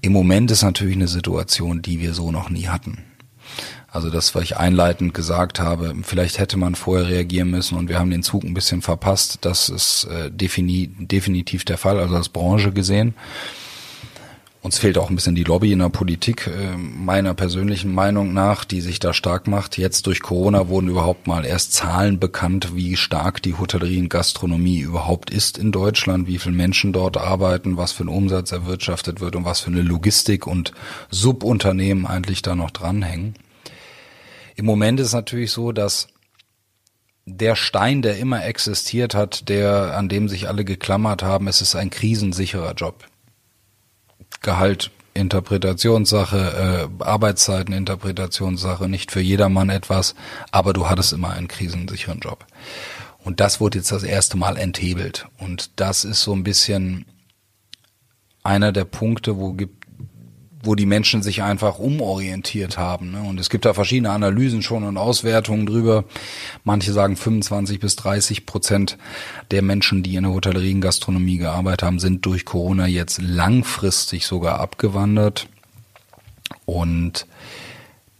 [0.00, 3.04] Im Moment ist natürlich eine Situation, die wir so noch nie hatten.
[3.92, 7.98] Also das, was ich einleitend gesagt habe, vielleicht hätte man vorher reagieren müssen und wir
[7.98, 9.38] haben den Zug ein bisschen verpasst.
[9.40, 13.14] Das ist äh, definitiv der Fall, also als Branche gesehen.
[14.62, 18.66] Uns fehlt auch ein bisschen die Lobby in der Politik, äh, meiner persönlichen Meinung nach,
[18.66, 19.78] die sich da stark macht.
[19.78, 24.80] Jetzt durch Corona wurden überhaupt mal erst Zahlen bekannt, wie stark die Hotellerie und Gastronomie
[24.80, 29.34] überhaupt ist in Deutschland, wie viele Menschen dort arbeiten, was für ein Umsatz erwirtschaftet wird
[29.34, 30.72] und was für eine Logistik und
[31.10, 33.36] Subunternehmen eigentlich da noch dranhängen.
[34.56, 36.08] Im Moment ist natürlich so, dass
[37.24, 41.76] der Stein, der immer existiert hat, der, an dem sich alle geklammert haben, es ist
[41.76, 43.09] ein krisensicherer Job.
[44.40, 50.14] Gehalt Interpretationssache, äh, Arbeitszeiten Interpretationssache, nicht für jedermann etwas,
[50.50, 52.46] aber du hattest immer einen krisensicheren Job.
[53.22, 55.26] Und das wurde jetzt das erste Mal enthebelt.
[55.38, 57.06] Und das ist so ein bisschen
[58.42, 59.79] einer der Punkte, wo gibt,
[60.62, 63.12] wo die Menschen sich einfach umorientiert haben.
[63.12, 63.22] Ne?
[63.22, 66.04] Und es gibt da verschiedene Analysen schon und Auswertungen drüber.
[66.64, 68.98] Manche sagen 25 bis 30 Prozent
[69.50, 74.26] der Menschen, die in der Hotellerie und Gastronomie gearbeitet haben, sind durch Corona jetzt langfristig
[74.26, 75.48] sogar abgewandert.
[76.66, 77.26] Und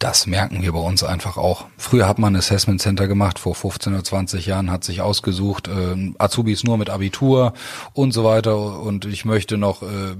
[0.01, 1.67] das merken wir bei uns einfach auch.
[1.77, 5.67] Früher hat man ein Assessment Center gemacht, vor 15 oder 20 Jahren hat sich ausgesucht,
[5.67, 7.53] äh, Azubis nur mit Abitur
[7.93, 8.79] und so weiter.
[8.79, 10.15] Und ich möchte noch äh,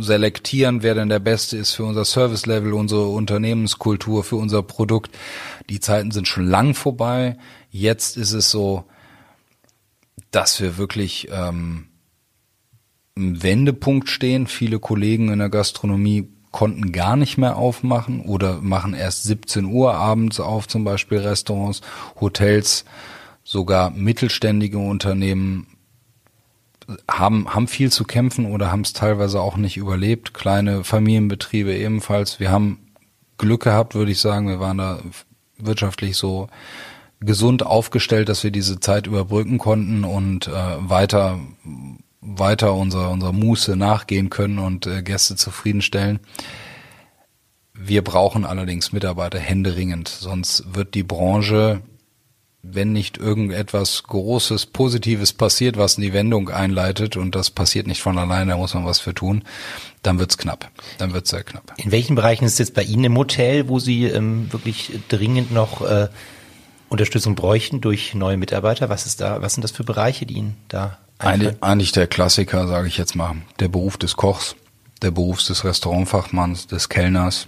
[0.00, 5.12] selektieren, wer denn der Beste ist für unser Service Level, unsere Unternehmenskultur, für unser Produkt.
[5.70, 7.38] Die Zeiten sind schon lang vorbei.
[7.70, 8.86] Jetzt ist es so,
[10.32, 11.86] dass wir wirklich ähm,
[13.14, 14.48] im Wendepunkt stehen.
[14.48, 19.94] Viele Kollegen in der Gastronomie konnten gar nicht mehr aufmachen oder machen erst 17 Uhr
[19.94, 21.80] abends auf, zum Beispiel Restaurants,
[22.20, 22.84] Hotels,
[23.42, 25.66] sogar mittelständige Unternehmen
[27.10, 30.34] haben, haben viel zu kämpfen oder haben es teilweise auch nicht überlebt.
[30.34, 32.38] Kleine Familienbetriebe ebenfalls.
[32.38, 32.78] Wir haben
[33.38, 34.48] Glück gehabt, würde ich sagen.
[34.48, 35.00] Wir waren da
[35.58, 36.48] wirtschaftlich so
[37.20, 41.38] gesund aufgestellt, dass wir diese Zeit überbrücken konnten und äh, weiter
[42.22, 46.20] weiter unserer, unserer Muße nachgehen können und äh, Gäste zufriedenstellen.
[47.74, 51.82] Wir brauchen allerdings Mitarbeiter händeringend, sonst wird die Branche,
[52.62, 58.18] wenn nicht irgendetwas Großes, Positives passiert, was die Wendung einleitet, und das passiert nicht von
[58.18, 59.42] alleine, da muss man was für tun,
[60.02, 60.70] dann wird's knapp.
[60.98, 61.74] Dann wird's sehr knapp.
[61.76, 65.50] In welchen Bereichen ist es jetzt bei Ihnen im Hotel, wo Sie ähm, wirklich dringend
[65.50, 66.08] noch äh,
[66.88, 68.88] Unterstützung bräuchten durch neue Mitarbeiter?
[68.88, 72.66] Was ist da, was sind das für Bereiche, die Ihnen da Eigentlich, eigentlich der Klassiker,
[72.66, 73.36] sage ich jetzt mal.
[73.60, 74.56] Der Beruf des Kochs,
[75.02, 77.46] der Beruf des Restaurantfachmanns, des Kellners,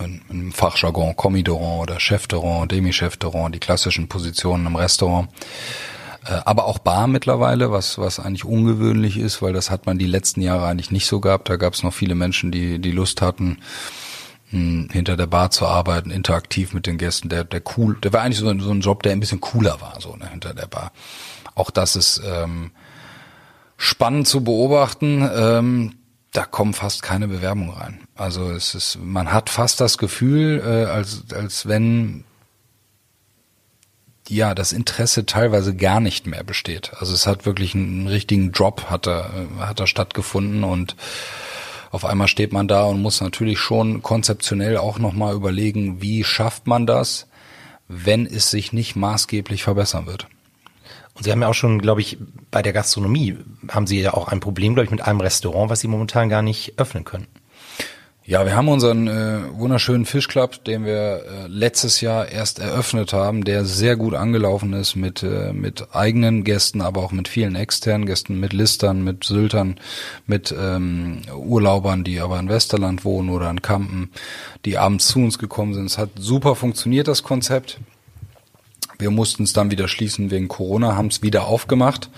[0.00, 5.28] im Fachjargon Commodorant oder Chefterrand, Demi-Chefterrand, die klassischen Positionen im Restaurant.
[6.24, 10.06] Äh, aber auch Bar mittlerweile, was, was eigentlich ungewöhnlich ist, weil das hat man die
[10.06, 11.48] letzten Jahre eigentlich nicht so gehabt.
[11.48, 13.58] Da gab es noch viele Menschen, die die Lust hatten,
[14.52, 18.22] mh, hinter der Bar zu arbeiten, interaktiv mit den Gästen, der, der cool, der war
[18.22, 20.92] eigentlich so, so ein Job, der ein bisschen cooler war, so ne, hinter der Bar.
[21.54, 22.70] Auch das ist ähm,
[23.76, 25.28] spannend zu beobachten.
[25.34, 25.96] Ähm,
[26.32, 28.00] da kommen fast keine Bewerbungen rein.
[28.14, 32.24] Also es ist, man hat fast das Gefühl, äh, als als wenn
[34.28, 36.92] ja das Interesse teilweise gar nicht mehr besteht.
[36.98, 40.96] Also es hat wirklich einen, richtigen Drop hat da hat da stattgefunden und
[41.92, 46.24] auf einmal steht man da und muss natürlich schon konzeptionell auch noch mal überlegen, wie
[46.24, 47.28] schafft man das,
[47.86, 50.26] wenn es sich nicht maßgeblich verbessern wird.
[51.14, 52.16] Und Sie haben ja auch schon, glaube ich,
[52.50, 53.36] bei der Gastronomie
[53.68, 56.40] haben Sie ja auch ein Problem, glaube ich, mit einem Restaurant, was Sie momentan gar
[56.40, 57.26] nicht öffnen können.
[58.24, 63.44] Ja, wir haben unseren äh, wunderschönen Fischclub, den wir äh, letztes Jahr erst eröffnet haben,
[63.44, 68.06] der sehr gut angelaufen ist mit äh, mit eigenen Gästen, aber auch mit vielen externen
[68.06, 69.80] Gästen, mit Listern, mit Syltern,
[70.24, 74.12] mit ähm, Urlaubern, die aber in Westerland wohnen oder in Kampen,
[74.64, 75.86] die abends zu uns gekommen sind.
[75.86, 77.80] Es hat super funktioniert das Konzept.
[79.00, 82.08] Wir mussten es dann wieder schließen wegen Corona, haben es wieder aufgemacht.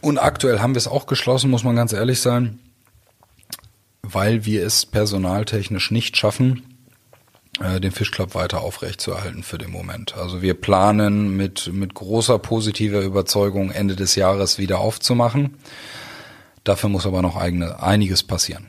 [0.00, 2.58] Und aktuell haben wir es auch geschlossen, muss man ganz ehrlich sein,
[4.12, 6.76] weil wir es personaltechnisch nicht schaffen,
[7.60, 10.16] äh, den Fischclub weiter aufrechtzuerhalten für den Moment.
[10.16, 15.56] Also wir planen mit, mit großer positiver Überzeugung Ende des Jahres wieder aufzumachen.
[16.64, 18.66] Dafür muss aber noch eigene, einiges passieren.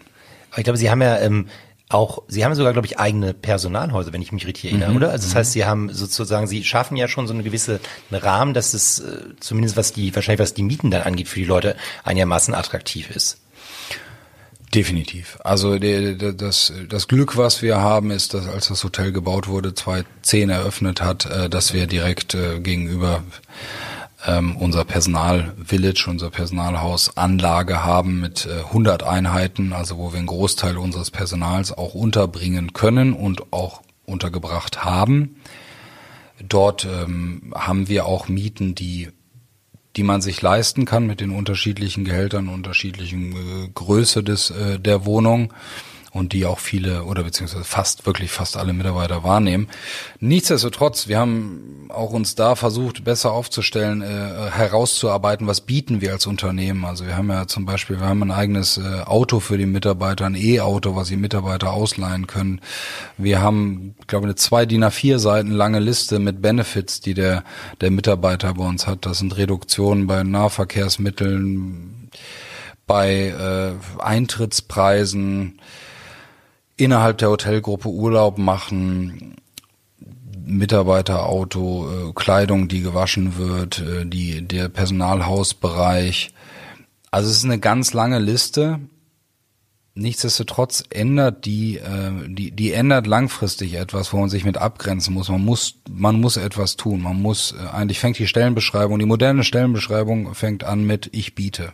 [0.55, 1.47] Ich glaube, Sie haben ja ähm,
[1.89, 4.97] auch, Sie haben sogar, glaube ich, eigene Personalhäuser, wenn ich mich richtig erinnere, mhm.
[4.97, 5.11] oder?
[5.11, 7.79] Also das heißt, Sie haben sozusagen, Sie schaffen ja schon so eine gewisse
[8.11, 11.39] einen Rahmen, dass es äh, zumindest was die, wahrscheinlich was die Mieten dann angeht, für
[11.39, 13.39] die Leute einigermaßen attraktiv ist.
[14.73, 15.37] Definitiv.
[15.43, 20.49] Also das, das Glück, was wir haben, ist, dass als das Hotel gebaut wurde, 2010
[20.49, 23.23] eröffnet hat, äh, dass wir direkt äh, gegenüber
[24.25, 30.27] ähm, unser Personal-Village, unser Personalhaus Anlage haben mit äh, 100 Einheiten, also wo wir einen
[30.27, 35.37] Großteil unseres Personals auch unterbringen können und auch untergebracht haben.
[36.45, 39.09] Dort ähm, haben wir auch Mieten, die
[39.97, 45.05] die man sich leisten kann mit den unterschiedlichen Gehältern, unterschiedlichen äh, Größe des äh, der
[45.05, 45.53] Wohnung
[46.17, 49.67] und die auch viele oder beziehungsweise fast wirklich fast alle Mitarbeiter wahrnehmen.
[50.19, 56.25] Nichtsdestotrotz, wir haben auch uns da versucht, besser aufzustellen, äh, herauszuarbeiten, was bieten wir als
[56.25, 56.85] Unternehmen.
[56.85, 60.25] Also wir haben ja zum Beispiel, wir haben ein eigenes äh, Auto für die Mitarbeiter,
[60.25, 62.61] ein E-Auto, was die Mitarbeiter ausleihen können.
[63.17, 67.43] Wir haben, ich glaube, eine zwei DIN A4 Seiten lange Liste mit Benefits, die der,
[67.81, 69.05] der Mitarbeiter bei uns hat.
[69.05, 72.09] Das sind Reduktionen bei Nahverkehrsmitteln,
[72.87, 75.59] bei äh, Eintrittspreisen,
[76.77, 79.35] innerhalb der Hotelgruppe Urlaub machen,
[80.45, 86.31] Mitarbeiterauto, äh, Kleidung, die gewaschen wird, äh, die, der Personalhausbereich.
[87.11, 88.79] Also es ist eine ganz lange Liste.
[89.93, 95.27] Nichtsdestotrotz ändert die, äh, die, die ändert langfristig etwas, wo man sich mit abgrenzen muss.
[95.27, 97.01] Man muss, man muss etwas tun.
[97.01, 101.73] Man muss, eigentlich fängt die Stellenbeschreibung, die moderne Stellenbeschreibung fängt an mit ich biete.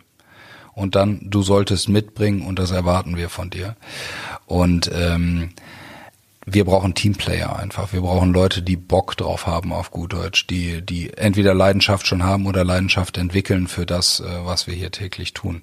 [0.74, 3.76] Und dann, du solltest mitbringen und das erwarten wir von dir.
[4.46, 5.50] Und ähm,
[6.46, 7.92] wir brauchen Teamplayer einfach.
[7.92, 12.22] Wir brauchen Leute, die Bock drauf haben auf gut Deutsch, die, die entweder Leidenschaft schon
[12.22, 15.62] haben oder Leidenschaft entwickeln für das, äh, was wir hier täglich tun.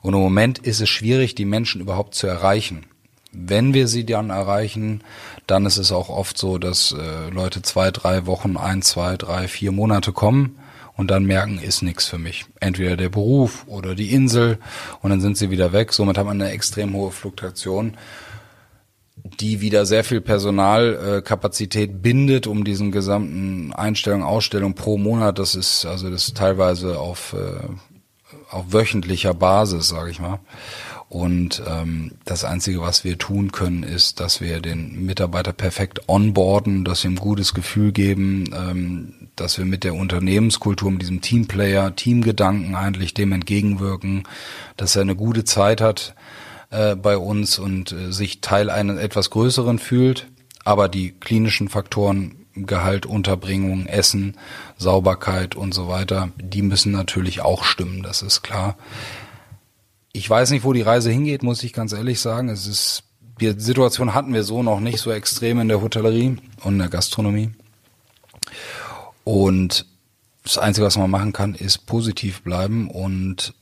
[0.00, 2.86] Und im Moment ist es schwierig, die Menschen überhaupt zu erreichen.
[3.32, 5.02] Wenn wir sie dann erreichen,
[5.46, 9.48] dann ist es auch oft so, dass äh, Leute zwei, drei Wochen, ein, zwei, drei,
[9.48, 10.58] vier Monate kommen
[10.96, 12.44] und dann merken, ist nichts für mich.
[12.60, 14.58] Entweder der Beruf oder die Insel
[15.00, 15.92] und dann sind sie wieder weg.
[15.92, 17.96] Somit haben wir eine extrem hohe Fluktuation,
[19.40, 25.54] die wieder sehr viel Personalkapazität äh, bindet, um diesen gesamten Einstellung, Ausstellung pro Monat, das
[25.54, 27.68] ist also das ist teilweise auf, äh,
[28.50, 30.40] auf wöchentlicher Basis, sage ich mal.
[31.12, 36.86] Und ähm, das Einzige, was wir tun können, ist, dass wir den Mitarbeiter perfekt onboarden,
[36.86, 41.20] dass wir ihm ein gutes Gefühl geben, ähm, dass wir mit der Unternehmenskultur, mit diesem
[41.20, 44.22] Teamplayer, Teamgedanken eigentlich dem entgegenwirken,
[44.78, 46.14] dass er eine gute Zeit hat
[46.70, 50.28] äh, bei uns und äh, sich Teil eines etwas größeren fühlt,
[50.64, 54.38] aber die klinischen Faktoren Gehalt, Unterbringung, Essen,
[54.78, 58.76] Sauberkeit und so weiter, die müssen natürlich auch stimmen, das ist klar.
[60.12, 62.48] Ich weiß nicht, wo die Reise hingeht, muss ich ganz ehrlich sagen.
[62.48, 63.04] Es ist,
[63.40, 66.88] die Situation hatten wir so noch nicht so extrem in der Hotellerie und in der
[66.88, 67.50] Gastronomie.
[69.24, 69.86] Und
[70.44, 73.54] das Einzige, was man machen kann, ist positiv bleiben und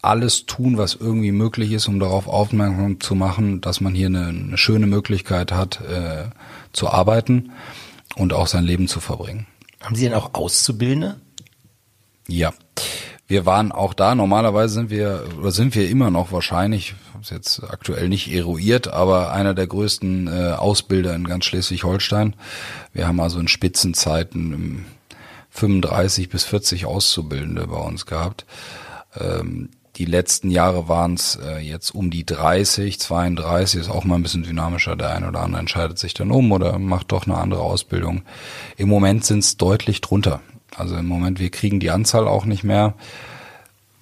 [0.00, 4.28] alles tun, was irgendwie möglich ist, um darauf aufmerksam zu machen, dass man hier eine,
[4.28, 6.30] eine schöne Möglichkeit hat, äh,
[6.72, 7.50] zu arbeiten
[8.14, 9.46] und auch sein Leben zu verbringen.
[9.80, 11.20] Haben Sie denn auch Auszubildende?
[12.28, 12.52] Ja.
[13.28, 17.62] Wir waren auch da, normalerweise sind wir, oder sind wir immer noch wahrscheinlich, es jetzt
[17.62, 22.34] aktuell nicht eruiert, aber einer der größten äh, Ausbilder in ganz Schleswig-Holstein.
[22.94, 24.86] Wir haben also in Spitzenzeiten
[25.50, 28.46] 35 bis 40 Auszubildende bei uns gehabt.
[29.14, 34.14] Ähm, die letzten Jahre waren es äh, jetzt um die 30, 32, ist auch mal
[34.14, 34.96] ein bisschen dynamischer.
[34.96, 38.22] Der eine oder andere entscheidet sich dann um oder macht doch eine andere Ausbildung.
[38.76, 40.40] Im Moment sind es deutlich drunter.
[40.76, 42.94] Also im Moment, wir kriegen die Anzahl auch nicht mehr,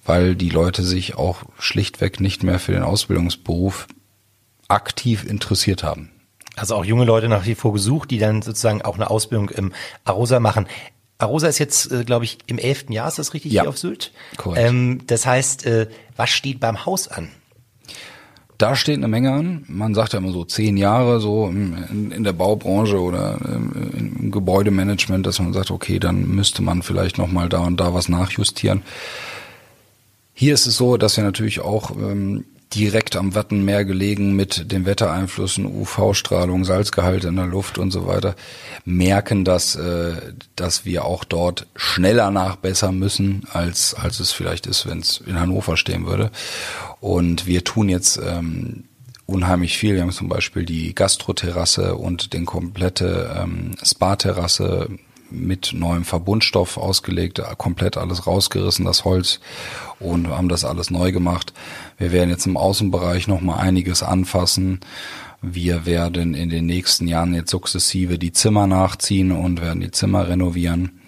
[0.05, 3.87] weil die Leute sich auch schlichtweg nicht mehr für den Ausbildungsberuf
[4.67, 6.11] aktiv interessiert haben.
[6.55, 9.73] Also auch junge Leute nach wie vor gesucht, die dann sozusagen auch eine Ausbildung im
[10.05, 10.67] Arosa machen.
[11.19, 13.63] Arosa ist jetzt, äh, glaube ich, im elften Jahr, ist das richtig, ja.
[13.63, 14.11] hier auf Sylt?
[14.37, 14.67] Korrekt.
[14.67, 17.29] Ähm, das heißt, äh, was steht beim Haus an?
[18.57, 19.65] Da steht eine Menge an.
[19.67, 25.25] Man sagt ja immer so zehn Jahre so in, in der Baubranche oder im Gebäudemanagement,
[25.27, 28.81] dass man sagt, okay, dann müsste man vielleicht noch mal da und da was nachjustieren.
[30.33, 34.85] Hier ist es so, dass wir natürlich auch ähm, direkt am Wattenmeer gelegen mit den
[34.85, 38.35] Wettereinflüssen, UV-Strahlung, Salzgehalt in der Luft und so weiter,
[38.83, 44.87] merken, dass, äh, dass wir auch dort schneller nachbessern müssen, als, als es vielleicht ist,
[44.87, 46.31] wenn es in Hannover stehen würde.
[46.99, 48.83] Und wir tun jetzt ähm,
[49.25, 49.95] unheimlich viel.
[49.95, 54.89] Wir haben zum Beispiel die Gastroterrasse und den komplette ähm, Spa-Terrasse
[55.29, 59.39] mit neuem Verbundstoff ausgelegt, komplett alles rausgerissen, das Holz
[59.99, 61.53] und haben das alles neu gemacht.
[61.97, 64.79] Wir werden jetzt im Außenbereich noch mal einiges anfassen.
[65.41, 70.27] Wir werden in den nächsten Jahren jetzt sukzessive die Zimmer nachziehen und werden die Zimmer
[70.27, 71.01] renovieren.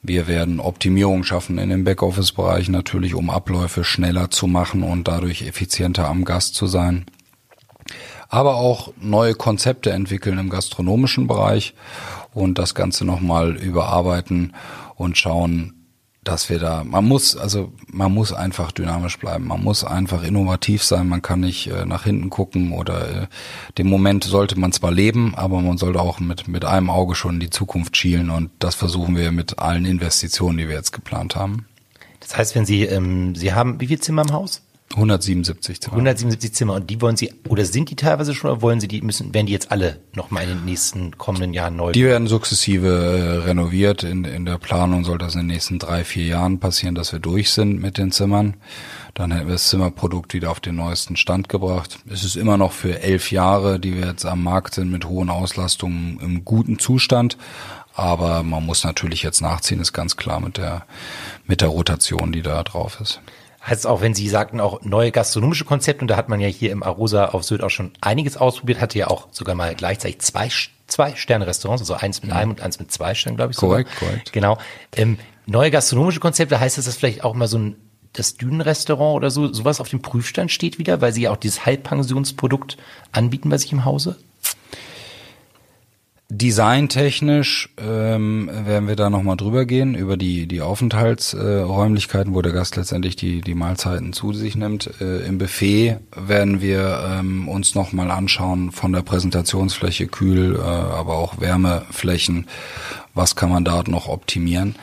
[0.00, 5.42] Wir werden Optimierung schaffen in dem Backoffice-Bereich natürlich, um Abläufe schneller zu machen und dadurch
[5.42, 7.04] effizienter am Gast zu sein.
[8.28, 11.74] Aber auch neue Konzepte entwickeln im gastronomischen Bereich
[12.34, 14.54] und das Ganze nochmal überarbeiten
[14.96, 15.74] und schauen,
[16.28, 20.84] dass wir da, man muss, also man muss einfach dynamisch bleiben, man muss einfach innovativ
[20.84, 23.26] sein, man kann nicht äh, nach hinten gucken oder äh,
[23.78, 27.34] dem Moment sollte man zwar leben, aber man sollte auch mit, mit einem Auge schon
[27.34, 31.34] in die Zukunft schielen und das versuchen wir mit allen Investitionen, die wir jetzt geplant
[31.34, 31.66] haben.
[32.20, 34.62] Das heißt, wenn Sie, ähm, Sie haben, wie viel Zimmer im Haus?
[34.94, 35.92] 177 Zimmer.
[35.92, 39.02] 177 Zimmer und die wollen Sie oder sind die teilweise schon oder wollen Sie die
[39.02, 41.92] müssen werden die jetzt alle noch mal in den nächsten kommenden Jahren neu?
[41.92, 44.02] Die werden sukzessive äh, renoviert.
[44.02, 47.18] In, in der Planung soll das in den nächsten drei vier Jahren passieren, dass wir
[47.18, 48.54] durch sind mit den Zimmern.
[49.12, 51.98] Dann hätten wir das Zimmerprodukt wieder auf den neuesten Stand gebracht.
[52.08, 55.28] Es ist immer noch für elf Jahre, die wir jetzt am Markt sind mit hohen
[55.28, 57.36] Auslastungen im guten Zustand.
[57.94, 60.86] Aber man muss natürlich jetzt nachziehen, ist ganz klar mit der
[61.46, 63.20] mit der Rotation, die da drauf ist
[63.68, 66.72] heißt auch, wenn Sie sagten, auch neue gastronomische Konzepte, und da hat man ja hier
[66.72, 70.48] im Arosa auf Sylt auch schon einiges ausprobiert, hatte ja auch sogar mal gleichzeitig zwei,
[70.86, 73.58] zwei Sterne-Restaurants, also eins mit einem und eins mit zwei Sternen, glaube ich.
[73.58, 74.08] Korrekt, sogar.
[74.08, 74.32] korrekt.
[74.32, 74.58] Genau.
[74.96, 77.76] Ähm, neue gastronomische Konzepte, heißt das, dass vielleicht auch mal so ein
[78.14, 81.66] das Dünenrestaurant oder so, sowas auf dem Prüfstand steht wieder, weil sie ja auch dieses
[81.66, 82.76] Halbpensionsprodukt
[83.12, 84.16] anbieten bei sich im Hause?
[86.30, 92.52] Designtechnisch ähm, werden wir da nochmal drüber gehen, über die, die Aufenthaltsräumlichkeiten, äh, wo der
[92.52, 95.00] Gast letztendlich die, die Mahlzeiten zu sich nimmt.
[95.00, 101.16] Äh, Im Buffet werden wir ähm, uns nochmal anschauen von der Präsentationsfläche kühl, äh, aber
[101.16, 102.46] auch Wärmeflächen,
[103.14, 104.76] was kann man dort noch optimieren.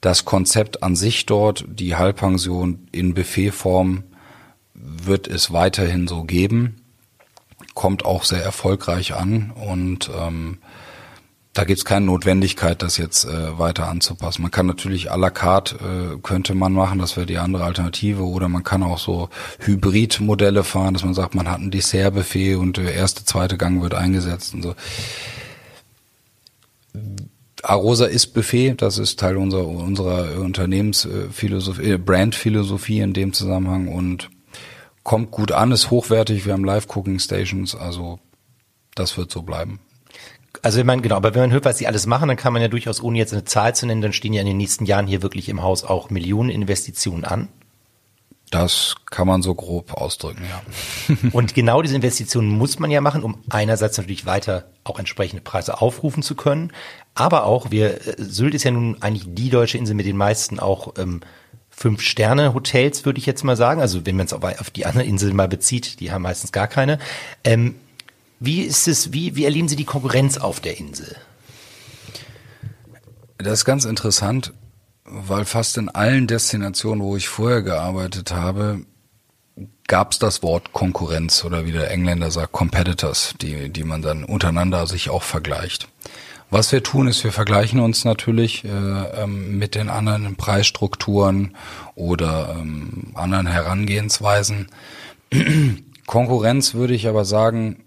[0.00, 4.04] Das Konzept an sich dort, die Halbpension in Buffetform,
[4.74, 6.76] wird es weiterhin so geben,
[7.74, 10.58] kommt auch sehr erfolgreich an und ähm,
[11.54, 14.40] da gibt es keine Notwendigkeit, das jetzt äh, weiter anzupassen.
[14.40, 18.22] Man kann natürlich à la carte äh, könnte man machen, das wäre die andere Alternative,
[18.22, 19.28] oder man kann auch so
[19.60, 23.94] Hybrid-Modelle fahren, dass man sagt, man hat ein Dessertbuffet und der erste, zweite Gang wird
[23.94, 24.74] eingesetzt und so.
[27.62, 34.30] Arosa ist Buffet, das ist Teil unserer, unserer Unternehmensphilosophie, äh, Brandphilosophie in dem Zusammenhang und
[35.02, 38.20] kommt gut an, ist hochwertig, wir haben Live-Cooking-Stations, also
[38.94, 39.80] das wird so bleiben.
[40.62, 42.62] Also wenn man, genau, aber wenn man hört, was sie alles machen, dann kann man
[42.62, 45.08] ja durchaus, ohne jetzt eine Zahl zu nennen, dann stehen ja in den nächsten Jahren
[45.08, 47.48] hier wirklich im Haus auch Millionen Investitionen an.
[48.50, 51.16] Das kann man so grob ausdrücken, ja.
[51.32, 55.80] Und genau diese Investitionen muss man ja machen, um einerseits natürlich weiter auch entsprechende Preise
[55.80, 56.70] aufrufen zu können,
[57.14, 60.94] aber auch, wir, Sylt ist ja nun eigentlich die deutsche Insel mit den meisten auch
[60.98, 61.20] ähm,
[61.70, 63.80] Fünf-Sterne-Hotels, würde ich jetzt mal sagen.
[63.80, 66.68] Also wenn man es auf, auf die anderen Inseln mal bezieht, die haben meistens gar
[66.68, 66.98] keine.
[67.44, 67.74] Ähm,
[68.44, 71.14] wie ist es, wie, wie erleben Sie die Konkurrenz auf der Insel?
[73.38, 74.52] Das ist ganz interessant,
[75.04, 78.84] weil fast in allen Destinationen, wo ich vorher gearbeitet habe,
[79.86, 84.24] gab es das Wort Konkurrenz oder wie der Engländer sagt, Competitors, die, die man dann
[84.24, 85.88] untereinander sich auch vergleicht.
[86.50, 91.56] Was wir tun, ist, wir vergleichen uns natürlich äh, ähm, mit den anderen Preisstrukturen
[91.94, 94.68] oder ähm, anderen Herangehensweisen.
[96.06, 97.84] Konkurrenz würde ich aber sagen,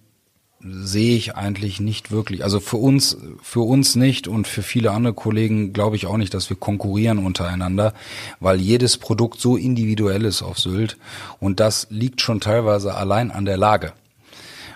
[0.67, 2.43] sehe ich eigentlich nicht wirklich.
[2.43, 6.33] Also für uns, für uns nicht und für viele andere Kollegen glaube ich auch nicht,
[6.33, 7.93] dass wir konkurrieren untereinander,
[8.39, 10.97] weil jedes Produkt so individuell ist auf Sylt
[11.39, 13.93] und das liegt schon teilweise allein an der Lage.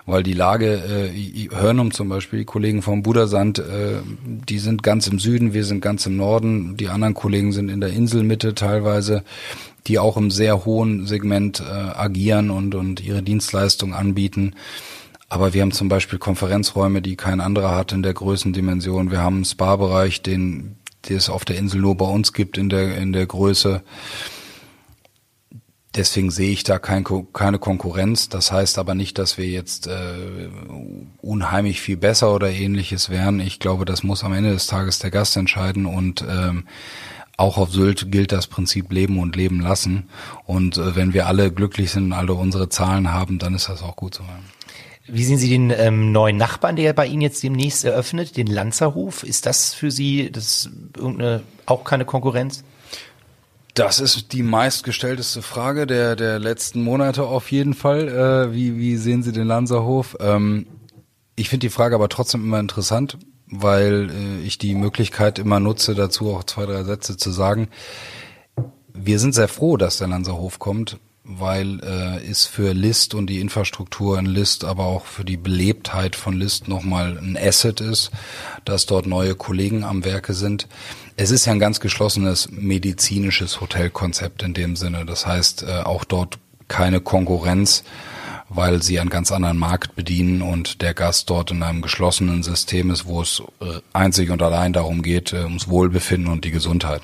[0.05, 5.05] Weil die Lage, äh, Hörnum zum Beispiel, die Kollegen vom Budersand, äh, die sind ganz
[5.05, 9.23] im Süden, wir sind ganz im Norden, die anderen Kollegen sind in der Inselmitte teilweise,
[9.85, 14.55] die auch im sehr hohen Segment äh, agieren und, und ihre Dienstleistung anbieten.
[15.29, 19.11] Aber wir haben zum Beispiel Konferenzräume, die kein anderer hat in der Größendimension.
[19.11, 20.77] Wir haben einen Spa-Bereich, den,
[21.07, 23.83] den es auf der Insel nur bei uns gibt in der, in der Größe.
[25.95, 27.03] Deswegen sehe ich da kein,
[27.33, 28.29] keine Konkurrenz.
[28.29, 30.49] Das heißt aber nicht, dass wir jetzt äh,
[31.21, 33.39] unheimlich viel besser oder ähnliches wären.
[33.39, 36.65] Ich glaube, das muss am Ende des Tages der Gast entscheiden und ähm,
[37.37, 40.09] auch auf Sylt gilt das Prinzip Leben und Leben lassen.
[40.45, 43.81] Und äh, wenn wir alle glücklich sind und alle unsere Zahlen haben, dann ist das
[43.81, 44.23] auch gut so.
[45.11, 49.23] Wie sehen Sie den ähm, neuen Nachbarn, der bei Ihnen jetzt demnächst eröffnet, den Lanzerhof?
[49.23, 52.63] Ist das für Sie das irgendeine auch keine Konkurrenz?
[53.73, 58.07] Das ist die meistgestellteste Frage der der letzten Monate auf jeden Fall.
[58.07, 60.17] Äh, wie wie sehen Sie den Lanzerhof?
[60.19, 60.67] Ähm,
[61.35, 65.95] ich finde die Frage aber trotzdem immer interessant, weil äh, ich die Möglichkeit immer nutze,
[65.95, 67.69] dazu auch zwei drei Sätze zu sagen.
[68.93, 70.99] Wir sind sehr froh, dass der Lanzerhof kommt,
[71.29, 76.15] weil äh, ist für List und die Infrastruktur in List, aber auch für die Belebtheit
[76.15, 78.09] von List nochmal ein Asset ist,
[78.65, 80.67] dass dort neue Kollegen am Werke sind.
[81.17, 85.05] Es ist ja ein ganz geschlossenes medizinisches Hotelkonzept in dem Sinne.
[85.05, 87.83] Das heißt, äh, auch dort keine Konkurrenz,
[88.49, 92.89] weil sie einen ganz anderen Markt bedienen und der Gast dort in einem geschlossenen System
[92.89, 97.01] ist, wo es äh, einzig und allein darum geht, äh, ums Wohlbefinden und die Gesundheit.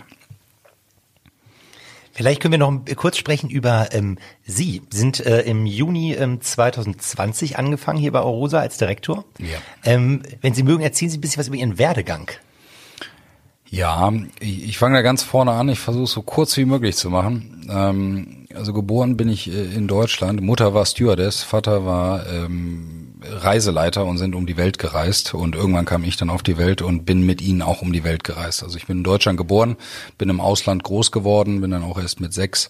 [2.16, 4.82] Vielleicht können wir noch kurz sprechen über ähm, Sie.
[4.90, 9.26] Sie sind äh, im Juni ähm, 2020 angefangen hier bei Orosa als Direktor.
[9.38, 9.58] Ja.
[9.84, 12.32] Ähm, wenn Sie mögen, erzählen Sie ein bisschen was über Ihren Werdegang.
[13.70, 15.68] Ja, ich, ich fange da ganz vorne an.
[15.68, 17.68] Ich versuche es so kurz wie möglich zu machen.
[17.70, 20.40] Ähm, also geboren bin ich äh, in Deutschland.
[20.40, 25.34] Mutter war Stewardess, Vater war ähm, Reiseleiter und sind um die Welt gereist.
[25.34, 28.04] Und irgendwann kam ich dann auf die Welt und bin mit ihnen auch um die
[28.04, 28.64] Welt gereist.
[28.64, 29.76] Also ich bin in Deutschland geboren,
[30.18, 32.70] bin im Ausland groß geworden, bin dann auch erst mit sechs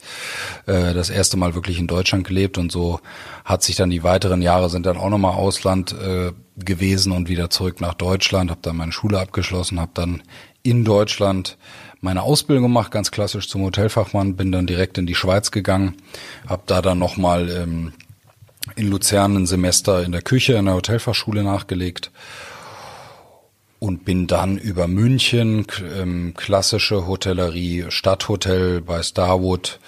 [0.65, 2.57] äh, das erste Mal wirklich in Deutschland gelebt.
[2.57, 2.99] Und so
[3.43, 7.49] hat sich dann die weiteren Jahre sind dann auch nochmal Ausland äh, gewesen und wieder
[7.49, 10.23] zurück nach Deutschland, habe dann meine Schule abgeschlossen, habe dann
[10.63, 11.57] in Deutschland
[12.01, 15.95] meine Ausbildung gemacht, ganz klassisch zum Hotelfachmann, bin dann direkt in die Schweiz gegangen,
[16.47, 17.93] habe da dann nochmal ähm,
[18.75, 22.11] in Luzern ein Semester in der Küche in der Hotelfachschule nachgelegt
[23.79, 25.67] und bin dann über München,
[25.97, 29.79] ähm, klassische Hotellerie, Stadthotel bei Starwood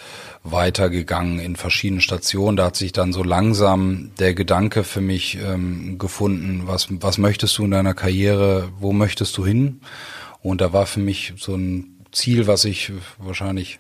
[0.44, 2.58] weitergegangen in verschiedenen Stationen.
[2.58, 7.58] Da hat sich dann so langsam der Gedanke für mich ähm, gefunden, was, was möchtest
[7.58, 9.82] du in deiner Karriere, wo möchtest du hin?
[10.42, 13.80] Und da war für mich so ein Ziel, was ich wahrscheinlich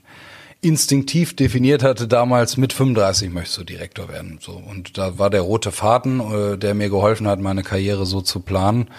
[0.61, 4.39] instinktiv definiert hatte damals, mit 35 möchtest du Direktor werden.
[4.41, 8.21] So und da war der rote Faden, äh, der mir geholfen hat, meine Karriere so
[8.21, 8.89] zu planen.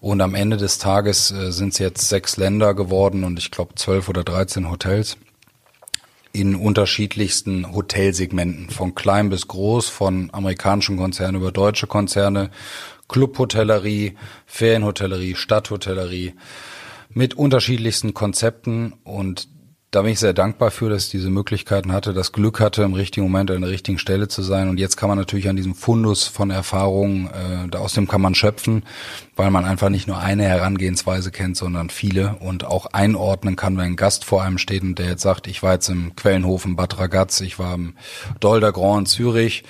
[0.00, 3.74] Und am Ende des Tages äh, sind es jetzt sechs Länder geworden und ich glaube
[3.74, 5.16] zwölf oder dreizehn Hotels
[6.32, 12.50] in unterschiedlichsten Hotelsegmenten, von klein bis groß, von amerikanischen Konzernen über deutsche Konzerne,
[13.08, 16.34] Clubhotellerie, Ferienhotellerie, Stadthotellerie
[17.08, 19.48] mit unterschiedlichsten Konzepten und
[19.96, 22.92] da bin ich sehr dankbar für, dass ich diese Möglichkeiten hatte, das Glück hatte, im
[22.92, 24.68] richtigen Moment an der richtigen Stelle zu sein.
[24.68, 27.30] Und jetzt kann man natürlich an diesem Fundus von Erfahrungen,
[27.72, 28.82] äh, aus dem kann man schöpfen,
[29.36, 33.86] weil man einfach nicht nur eine Herangehensweise kennt, sondern viele und auch einordnen kann, wenn
[33.86, 36.76] ein Gast vor einem steht und der jetzt sagt, ich war jetzt im Quellenhof in
[36.76, 37.94] Bad Ragaz, ich war im
[38.38, 39.64] Dol der Grand in Zürich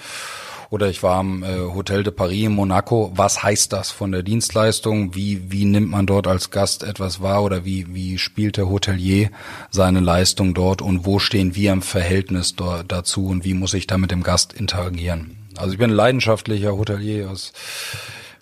[0.70, 3.12] oder ich war am äh, Hotel de Paris in Monaco.
[3.14, 5.14] Was heißt das von der Dienstleistung?
[5.14, 9.30] Wie, wie nimmt man dort als Gast etwas wahr oder wie, wie spielt der Hotelier
[9.70, 13.98] seine Leistung dort und wo stehen wir im Verhältnis dazu und wie muss ich da
[13.98, 15.36] mit dem Gast interagieren?
[15.56, 17.52] Also ich bin ein leidenschaftlicher Hotelier aus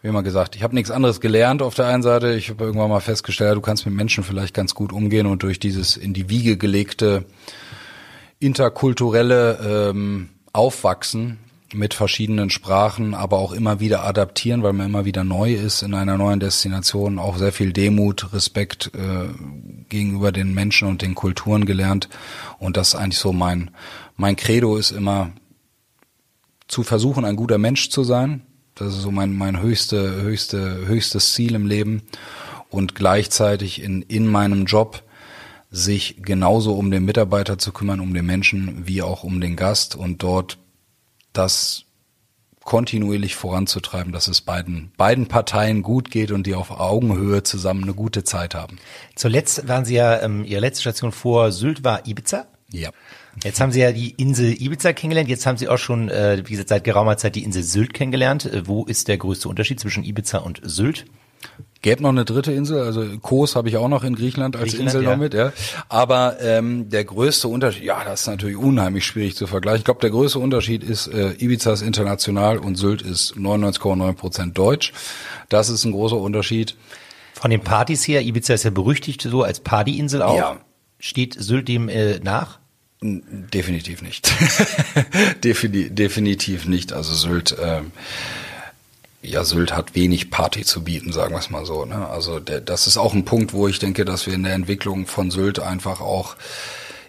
[0.05, 2.35] wie immer gesagt, ich habe nichts anderes gelernt auf der einen Seite.
[2.35, 5.59] Ich habe irgendwann mal festgestellt, du kannst mit Menschen vielleicht ganz gut umgehen und durch
[5.59, 7.25] dieses in die Wiege gelegte
[8.39, 11.39] interkulturelle ähm, Aufwachsen
[11.75, 15.95] mit verschiedenen Sprachen, aber auch immer wieder adaptieren, weil man immer wieder neu ist in
[15.95, 19.29] einer neuen Destination, auch sehr viel Demut, Respekt äh,
[19.89, 22.09] gegenüber den Menschen und den Kulturen gelernt.
[22.59, 23.71] Und das ist eigentlich so mein,
[24.17, 25.33] mein Credo ist immer
[26.69, 28.43] zu versuchen, ein guter Mensch zu sein.
[28.75, 32.03] Das ist so mein, mein höchste, höchste, höchstes Ziel im Leben
[32.71, 35.03] und gleichzeitig in, in meinem Job
[35.71, 39.97] sich genauso um den Mitarbeiter zu kümmern, um den Menschen, wie auch um den Gast
[39.97, 40.59] und dort
[41.37, 41.85] das
[42.65, 47.95] kontinuierlich voranzutreiben, dass es beiden, beiden Parteien gut geht und die auf Augenhöhe zusammen eine
[47.95, 48.79] gute Zeit haben.
[49.15, 52.47] Zuletzt waren Sie ja, ähm, Ihre letzte Station vor Sylt war Ibiza.
[52.73, 52.91] Ja.
[53.43, 55.29] Jetzt haben Sie ja die Insel Ibiza kennengelernt.
[55.29, 58.47] Jetzt haben Sie auch schon, äh, wie gesagt, seit geraumer Zeit die Insel Sylt kennengelernt.
[58.47, 61.05] Äh, wo ist der größte Unterschied zwischen Ibiza und Sylt?
[61.85, 64.95] Gäbe noch eine dritte Insel, also Kos habe ich auch noch in Griechenland als Griechenland,
[64.95, 65.11] Insel ja.
[65.11, 65.53] noch mit, ja.
[65.91, 69.81] Aber ähm, der größte Unterschied, ja, das ist natürlich unheimlich schwierig zu vergleichen.
[69.81, 74.57] Ich glaube, der größte Unterschied ist, äh, Ibiza ist international und Sylt ist 99,9 Prozent
[74.57, 74.95] deutsch.
[75.51, 76.75] Das ist ein großer Unterschied.
[77.35, 80.39] Von den Partys her, Ibiza ist ja berüchtigt so als Partyinsel auch.
[80.39, 80.61] Ja.
[80.99, 82.61] Steht Sylt dem äh, nach?
[83.03, 84.33] Definitiv nicht.
[85.45, 86.95] Defini definitiv nicht.
[86.95, 87.93] Also Sylt, ähm,
[89.25, 91.85] ja, Sylt hat wenig Party zu bieten, sagen wir es mal so.
[91.85, 92.09] Ne?
[92.09, 95.07] Also der, das ist auch ein Punkt, wo ich denke, dass wir in der Entwicklung
[95.07, 96.37] von Sylt einfach auch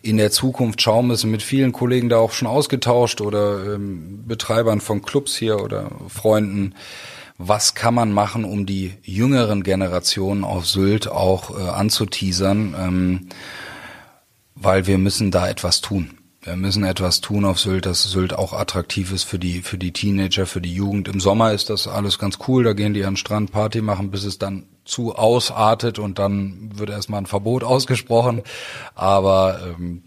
[0.01, 4.79] in der Zukunft schauen müssen, mit vielen Kollegen da auch schon ausgetauscht oder ähm, Betreibern
[4.79, 6.75] von Clubs hier oder Freunden.
[7.37, 12.75] Was kann man machen, um die jüngeren Generationen auf Sylt auch äh, anzuteasern?
[12.77, 13.27] Ähm,
[14.55, 16.17] weil wir müssen da etwas tun.
[16.45, 19.91] Wir müssen etwas tun auf Sylt, dass Sylt auch attraktiv ist für die, für die
[19.91, 21.07] Teenager, für die Jugend.
[21.07, 24.11] Im Sommer ist das alles ganz cool, da gehen die an den Strand Party machen,
[24.11, 28.43] bis es dann zu ausartet und dann wird erstmal ein Verbot ausgesprochen.
[28.93, 30.03] Aber ähm,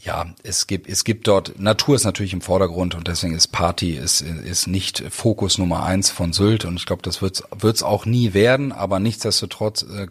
[0.00, 3.92] ja, es gibt, es gibt dort, Natur ist natürlich im Vordergrund und deswegen ist Party
[3.92, 8.06] ist, ist nicht Fokus Nummer eins von Sylt und ich glaube, das wird's wird's auch
[8.06, 10.08] nie werden, aber nichtsdestotrotz äh,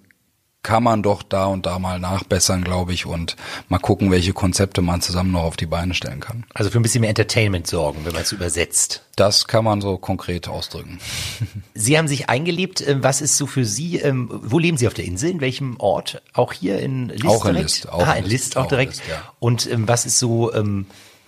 [0.68, 3.38] kann man doch da und da mal nachbessern, glaube ich, und
[3.70, 6.44] mal gucken, welche Konzepte man zusammen noch auf die Beine stellen kann.
[6.54, 9.02] Also für ein bisschen mehr Entertainment sorgen, wenn man es übersetzt.
[9.16, 11.00] Das kann man so konkret ausdrücken.
[11.74, 12.86] Sie haben sich eingelebt.
[12.86, 15.30] ähm, Was ist so für Sie, ähm, wo leben Sie auf der Insel?
[15.30, 16.22] In welchem Ort?
[16.34, 17.70] Auch hier in List Auch in direkt?
[17.70, 18.98] List, auch ah, in List, List auch direkt.
[18.98, 19.34] List, ja.
[19.40, 20.52] Und ähm, was ist so,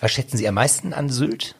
[0.01, 1.55] was schätzen Sie am meisten an Sylt?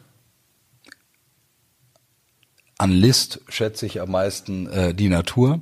[2.78, 5.62] An List schätze ich am meisten äh, die Natur.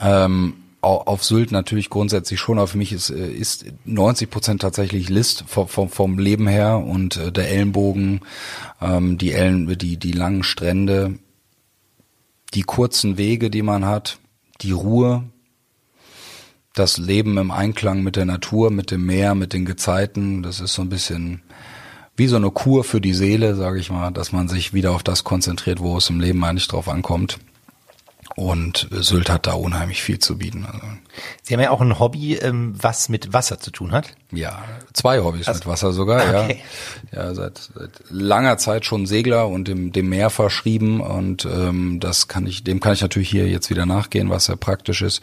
[0.00, 5.08] Ähm, auf Sylt natürlich grundsätzlich schon, aber für mich ist, äh, ist 90 Prozent tatsächlich
[5.08, 8.20] List vom, vom, vom Leben her und äh, der Ellenbogen,
[8.80, 11.18] ähm, die Ellen, die, die langen Strände,
[12.54, 14.18] die kurzen Wege, die man hat,
[14.60, 15.24] die Ruhe,
[16.74, 20.74] das Leben im Einklang mit der Natur, mit dem Meer, mit den Gezeiten, das ist
[20.74, 21.42] so ein bisschen
[22.16, 25.04] wie so eine Kur für die Seele, sage ich mal, dass man sich wieder auf
[25.04, 27.38] das konzentriert, wo es im Leben eigentlich drauf ankommt.
[28.38, 30.64] Und Sylt hat da unheimlich viel zu bieten.
[30.64, 30.86] Also,
[31.42, 34.14] Sie haben ja auch ein Hobby, ähm, was mit Wasser zu tun hat.
[34.30, 34.62] ja,
[34.92, 36.62] zwei Hobbys mit Wasser sogar, Okay.
[37.12, 37.24] ja.
[37.24, 42.28] Ja, seit, seit langer Zeit schon Segler und dem, dem Meer verschrieben und ähm, das
[42.28, 45.20] kann ich, dem kann ich natürlich hier jetzt wieder nachgehen, was sehr praktisch ist.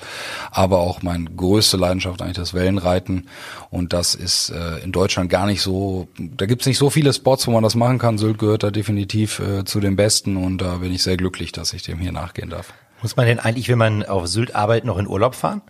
[0.51, 3.29] Aber auch meine größte Leidenschaft eigentlich das Wellenreiten
[3.69, 7.47] und das ist äh, in Deutschland gar nicht so, da gibt's nicht so viele Spots,
[7.47, 8.17] wo man das machen kann.
[8.17, 11.71] Sylt gehört da definitiv äh, zu den besten und da bin ich sehr glücklich, dass
[11.71, 12.73] ich dem hier nachgehen darf.
[13.05, 15.61] Muss man denn eigentlich, wenn man auf Sylt arbeitet, noch in Urlaub fahren?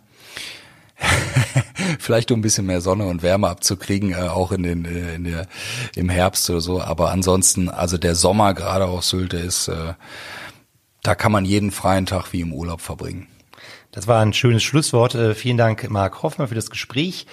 [2.00, 5.26] Vielleicht um ein bisschen mehr Sonne und Wärme abzukriegen, äh, auch in den äh, in
[5.26, 5.48] der
[5.98, 6.82] im Herbst oder so.
[6.82, 9.96] Aber ansonsten, also der Sommer gerade auf Sylt, der ist, äh,
[11.04, 13.28] da kann man jeden freien Tag wie im Urlaub verbringen.
[13.92, 15.16] Das war ein schönes Schlusswort.
[15.16, 17.28] Äh, Vielen Dank, Marc Hoffmann, für das Gespräch.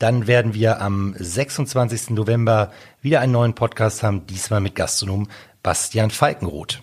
[0.00, 2.10] Dann werden wir am 26.
[2.10, 5.28] November wieder einen neuen Podcast haben, diesmal mit Gastronom
[5.62, 6.82] Bastian Falkenroth.